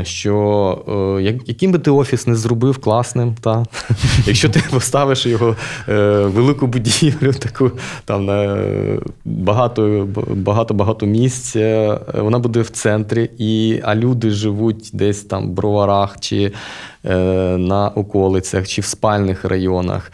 Що 0.04 1.17
е, 1.19 1.41
яким 1.45 1.71
би 1.71 1.80
ти 1.80 1.91
офіс 1.91 2.28
не 2.28 2.36
зробив 2.36 2.78
класним, 2.78 3.36
та, 3.41 3.65
якщо 4.26 4.50
ти 4.50 4.63
поставиш 4.71 5.26
його 5.26 5.56
е, 5.89 5.93
велику 6.26 6.67
будівлю, 6.67 7.34
таку 7.39 7.71
там 8.06 8.26
на 8.26 8.58
багато 9.26 10.08
багато 10.28 10.74
багато 10.74 11.06
місць, 11.06 11.56
е, 11.56 12.00
вона 12.15 12.39
буде 12.39 12.62
в 12.62 12.69
центрі, 12.69 13.30
і, 13.38 13.82
а 13.84 13.95
люди 13.95 14.30
живуть 14.30 14.89
десь 14.93 15.24
там 15.24 15.47
в 15.47 15.52
броварах 15.52 16.19
чи 16.19 16.52
на 17.58 17.91
околицях, 17.95 18.67
чи 18.67 18.82
в 18.82 18.86
спальних 18.86 19.45
районах. 19.45 20.12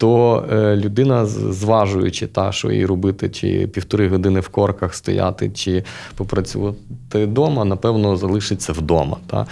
То 0.00 0.44
е, 0.52 0.76
людина, 0.76 1.26
зважуючи 1.26 2.26
та, 2.26 2.52
що 2.52 2.70
їй 2.70 2.86
робити, 2.86 3.28
чи 3.28 3.66
півтори 3.66 4.08
години 4.08 4.40
в 4.40 4.48
корках 4.48 4.94
стояти, 4.94 5.50
чи 5.50 5.84
попрацювати 6.16 7.26
вдома, 7.26 7.64
напевно, 7.64 8.16
залишиться 8.16 8.72
вдома. 8.72 9.16
Та. 9.26 9.46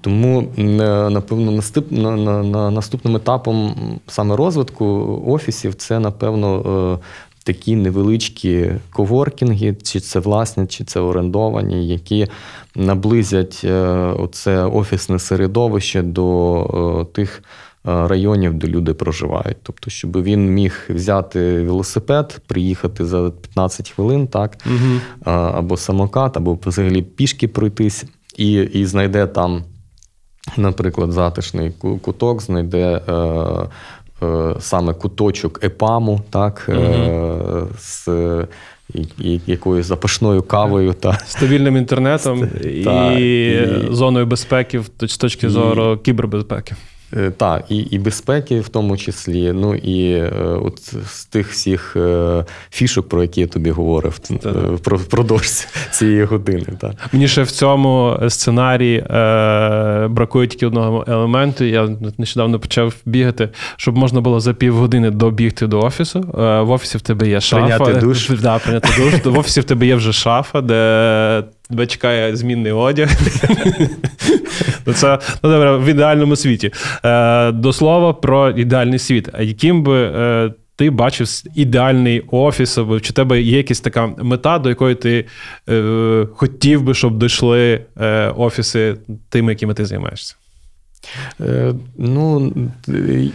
Тому, 0.00 0.48
е, 0.58 0.62
напевно, 1.10 1.50
наступ, 1.50 1.92
на, 1.92 2.16
на, 2.16 2.42
на, 2.42 2.70
наступним 2.70 3.16
етапом 3.16 3.74
саме 4.06 4.36
розвитку 4.36 4.86
офісів 5.26 5.74
це, 5.74 5.98
напевно, 5.98 6.98
е, 7.00 7.06
такі 7.44 7.76
невеличкі 7.76 8.70
коворкінги, 8.90 9.76
чи 9.82 10.00
це 10.00 10.18
власні, 10.18 10.66
чи 10.66 10.84
це 10.84 11.00
орендовані, 11.00 11.88
які 11.88 12.26
наблизять 12.74 13.60
е, 13.64 13.80
оце 14.18 14.64
офісне 14.64 15.18
середовище 15.18 16.02
до 16.02 17.06
тих 17.12 17.42
районів, 17.86 18.54
де 18.54 18.66
люди 18.66 18.94
проживають. 18.94 19.56
Тобто, 19.62 19.90
щоб 19.90 20.22
він 20.22 20.50
міг 20.54 20.80
взяти 20.88 21.62
велосипед, 21.62 22.40
приїхати 22.46 23.04
за 23.04 23.30
15 23.30 23.90
хвилин, 23.90 24.26
так, 24.26 24.56
Угу. 24.66 25.30
або 25.30 25.76
самокат, 25.76 26.36
або 26.36 26.58
взагалі 26.66 27.02
пішки 27.02 27.48
пройтись, 27.48 28.04
і, 28.36 28.52
і 28.52 28.86
знайде 28.86 29.26
там, 29.26 29.64
наприклад, 30.56 31.12
затишний 31.12 31.70
куток, 32.02 32.42
знайде. 32.42 33.00
Е, 33.08 33.12
е, 34.22 34.54
Саме 34.60 34.94
куточок 34.94 35.64
епаму, 35.64 36.20
так, 36.30 36.66
е, 36.68 37.62
з 37.78 38.08
е, 38.08 38.46
якоюсь 39.46 39.86
запашною 39.86 40.42
кавою. 40.42 40.92
Та. 40.92 41.18
Стабільним 41.26 41.76
інтернетом 41.76 42.48
і, 42.64 42.84
Та, 42.84 43.12
і- 43.12 43.88
зоною 43.90 44.26
безпеки 44.26 44.82
з 45.02 45.16
точки 45.16 45.46
І- 45.46 45.50
зору 45.50 45.96
кібербезпеки. 45.98 46.74
Е, 47.16 47.30
Так, 47.36 47.64
і, 47.68 47.76
і 47.76 47.98
безпеки 47.98 48.60
в 48.60 48.68
тому 48.68 48.96
числі. 48.96 49.52
Ну 49.52 49.74
і 49.74 50.10
е, 50.12 50.30
от 50.64 50.94
з 51.06 51.24
тих 51.24 51.50
всіх 51.50 51.96
е, 51.96 52.44
фішок, 52.70 53.08
про 53.08 53.22
які 53.22 53.40
я 53.40 53.46
тобі 53.46 53.70
говорив, 53.70 54.20
е, 54.30 54.36
про- 54.84 54.98
впродовж 54.98 55.66
цієї 55.90 56.24
години. 56.24 56.64
Так. 56.80 56.92
Мені 57.12 57.28
ще 57.28 57.42
в 57.42 57.50
цьому 57.50 58.16
сценарії 58.28 58.98
е, 58.98 60.08
бракує 60.10 60.46
тільки 60.46 60.66
одного 60.66 61.04
елементу. 61.08 61.64
Я 61.64 61.88
нещодавно 62.18 62.58
почав 62.58 62.94
бігати, 63.04 63.48
щоб 63.76 63.96
можна 63.96 64.20
було 64.20 64.40
за 64.40 64.54
півгодини 64.54 65.10
добігти 65.10 65.66
до 65.66 65.80
офісу. 65.80 66.18
Е, 66.18 66.60
в 66.60 66.70
офісі 66.70 66.98
в 66.98 67.00
тебе 67.00 67.28
є 67.28 67.40
шафа. 67.40 67.78
Прийняти 67.78 68.06
душ. 68.06 68.30
Да, 68.30 68.58
прийняти 68.58 68.88
душ. 68.98 69.34
В 69.34 69.38
офісі 69.38 69.60
в 69.60 69.64
тебе 69.64 69.86
є 69.86 69.94
вже 69.94 70.12
шафа, 70.12 70.60
де 70.60 71.44
тебе 71.68 71.86
чекає 71.86 72.36
змінний 72.36 72.72
одяг. 72.72 73.10
Ну, 74.86 74.92
Це 74.92 75.18
ну, 75.42 75.50
добре, 75.50 75.76
в 75.76 75.84
ідеальному 75.84 76.36
світі. 76.36 76.70
Е, 77.04 77.52
До 77.52 77.72
слова 77.72 78.12
про 78.12 78.50
ідеальний 78.50 78.98
світ. 78.98 79.28
А 79.32 79.42
яким 79.42 79.82
би 79.82 80.02
е, 80.02 80.52
ти 80.76 80.90
бачив 80.90 81.28
ідеальний 81.54 82.22
офіс, 82.30 82.78
або 82.78 83.00
чи 83.00 83.12
тебе 83.12 83.42
є 83.42 83.56
якась 83.56 83.80
така 83.80 84.06
мета, 84.06 84.58
до 84.58 84.68
якої 84.68 84.94
ти 84.94 85.24
е, 85.68 86.26
хотів 86.34 86.82
би, 86.82 86.94
щоб 86.94 87.18
дійшли 87.18 87.80
офіси 88.36 88.96
тими, 89.28 89.52
якими 89.52 89.74
ти 89.74 89.84
займаєшся? 89.84 90.36
Ну, 91.98 92.52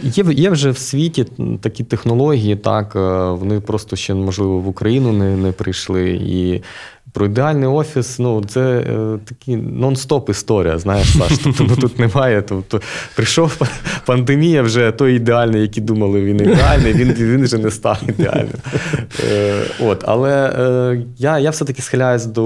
є, 0.02 0.24
є 0.32 0.50
вже 0.50 0.70
в 0.70 0.78
світі 0.78 1.26
такі 1.60 1.84
технології, 1.84 2.56
так, 2.56 2.94
вони 3.40 3.60
просто 3.60 3.96
ще, 3.96 4.14
можливо, 4.14 4.58
в 4.58 4.68
Україну 4.68 5.12
не, 5.12 5.36
не 5.36 5.52
прийшли. 5.52 6.10
І 6.10 6.62
про 7.12 7.26
ідеальний 7.26 7.68
офіс, 7.68 8.18
ну, 8.18 8.44
це 8.44 8.60
е, 8.60 9.18
такі 9.24 9.56
нон-стоп 9.56 10.30
історія, 10.30 10.78
знаєш, 10.78 11.18
Саш. 11.18 11.38
Тобто 11.44 11.64
ну, 11.68 11.76
тут 11.76 11.98
немає. 11.98 12.42
Тобто, 12.42 12.80
прийшов 13.16 13.60
пандемія, 14.06 14.62
вже 14.62 14.90
той 14.90 15.16
ідеальний, 15.16 15.62
який 15.62 15.82
думали, 15.82 16.24
він 16.24 16.40
ідеальний, 16.40 16.92
він, 16.92 17.12
він 17.12 17.42
вже 17.44 17.58
не 17.58 17.70
став 17.70 17.98
ідеальним. 18.08 18.54
Е, 19.30 19.62
от, 19.80 20.04
але 20.06 20.54
е, 20.58 21.02
я, 21.18 21.38
я 21.38 21.50
все-таки 21.50 21.82
схиляюсь 21.82 22.26
до 22.26 22.44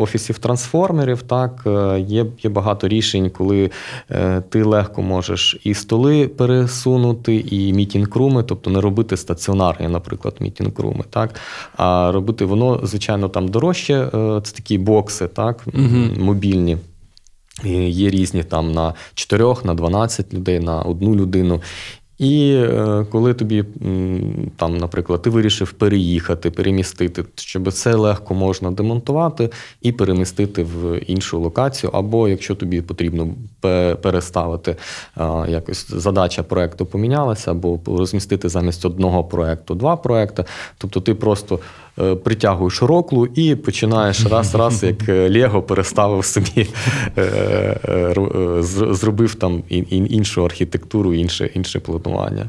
офісів 0.00 0.38
трансформерів. 0.38 1.22
Так, 1.22 1.64
Е, 1.68 2.00
є, 2.00 2.26
є 2.42 2.50
багато 2.50 2.88
рішень, 2.88 3.30
коли 3.30 3.70
е, 4.10 4.42
ти 4.48 4.62
легко 4.62 5.02
можеш 5.02 5.60
і 5.64 5.74
столи 5.74 6.28
пересунути, 6.28 7.36
і 7.36 7.72
мітінг-руми, 7.72 8.42
тобто 8.42 8.70
не 8.70 8.80
робити 8.80 9.16
стаціонарні, 9.16 9.88
наприклад, 9.88 10.34
мітінг-руми, 10.40 11.04
так, 11.10 11.34
а 11.76 12.12
робити 12.12 12.44
воно, 12.44 12.80
звичайно, 12.82 13.28
там 13.28 13.48
дорожче. 13.48 13.87
Е, 13.94 14.40
Це 14.44 14.54
такі 14.54 14.78
бокси, 14.78 15.26
так, 15.26 15.66
Мгм. 15.72 16.12
мобільні. 16.18 16.76
І 17.64 17.70
Є 17.90 18.10
різні 18.10 18.42
там 18.42 18.72
на 18.72 18.94
4, 19.14 19.54
на 19.64 19.74
12 19.74 20.34
людей, 20.34 20.60
на 20.60 20.82
одну 20.82 21.14
людину. 21.16 21.60
І 22.18 22.52
е, 22.52 23.06
коли 23.10 23.34
тобі 23.34 23.64
там, 24.56 24.76
наприклад, 24.76 25.22
ти 25.22 25.30
вирішив 25.30 25.72
переїхати, 25.72 26.50
перемістити, 26.50 27.24
щоб 27.34 27.72
це 27.72 27.94
легко 27.94 28.34
можна 28.34 28.70
демонтувати 28.70 29.50
і 29.82 29.92
перемістити 29.92 30.62
в 30.62 30.98
іншу 31.06 31.40
локацію, 31.40 31.90
або 31.94 32.28
якщо 32.28 32.54
тобі 32.54 32.82
потрібно 32.82 33.28
переставити 34.02 34.76
якось 35.48 35.90
задача 35.90 36.42
проекту 36.42 36.86
помінялася, 36.86 37.50
або 37.50 37.80
розмістити 37.86 38.48
замість 38.48 38.84
одного 38.84 39.24
проекту 39.24 39.74
два 39.74 39.96
проекти. 39.96 40.44
Тобто 40.78 41.00
ти 41.00 41.14
просто 41.14 41.58
притягуєш 42.14 42.82
роклу 42.82 43.26
і 43.26 43.54
починаєш 43.54 44.26
раз-раз, 44.26 44.82
як 44.92 45.08
е, 45.08 45.30
Лего 45.30 45.62
переставив 45.62 46.24
собі, 46.24 46.66
е, 47.16 47.22
е, 47.22 48.14
е, 48.18 48.62
зробив 48.94 49.34
там 49.34 49.62
ін- 49.68 49.86
ін- 49.90 50.06
іншу 50.10 50.44
архітектуру, 50.44 51.14
інше, 51.14 51.50
інше 51.54 51.80
планування. 51.80 52.46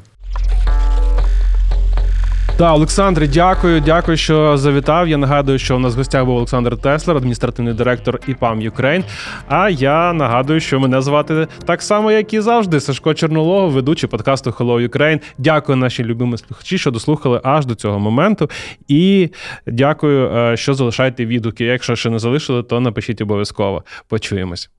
Так, 2.59 2.75
Олександре, 2.75 3.27
дякую, 3.27 3.81
дякую, 3.81 4.17
що 4.17 4.57
завітав. 4.57 5.07
Я 5.07 5.17
нагадую, 5.17 5.59
що 5.59 5.75
у 5.75 5.79
нас 5.79 5.95
в 5.95 5.97
гостях 5.97 6.25
був 6.25 6.35
Олександр 6.35 6.77
Теслер, 6.77 7.17
адміністративний 7.17 7.73
директор 7.73 8.19
EPAM 8.27 8.61
Ukraine. 8.61 9.03
А 9.47 9.69
я 9.69 10.13
нагадую, 10.13 10.59
що 10.59 10.79
мене 10.79 11.01
звати 11.01 11.47
так 11.65 11.81
само, 11.81 12.11
як 12.11 12.33
і 12.33 12.39
завжди. 12.39 12.79
Сашко 12.79 13.13
Чорнолог, 13.13 13.71
ведучий 13.71 14.09
подкасту 14.09 14.49
Hello 14.49 14.89
Ukraine. 14.89 15.21
Дякую 15.37 15.75
наші 15.75 16.03
любимі 16.03 16.37
слухачі, 16.37 16.77
що 16.77 16.91
дослухали 16.91 17.41
аж 17.43 17.65
до 17.65 17.75
цього 17.75 17.99
моменту. 17.99 18.49
І 18.87 19.29
дякую, 19.67 20.35
е, 20.35 20.57
що 20.57 20.73
залишаєте 20.73 21.25
відгуки. 21.25 21.65
Якщо 21.65 21.95
ще 21.95 22.09
не 22.09 22.19
залишили, 22.19 22.63
то 22.63 22.79
напишіть 22.79 23.21
обов'язково. 23.21 23.83
Почуємось. 24.07 24.69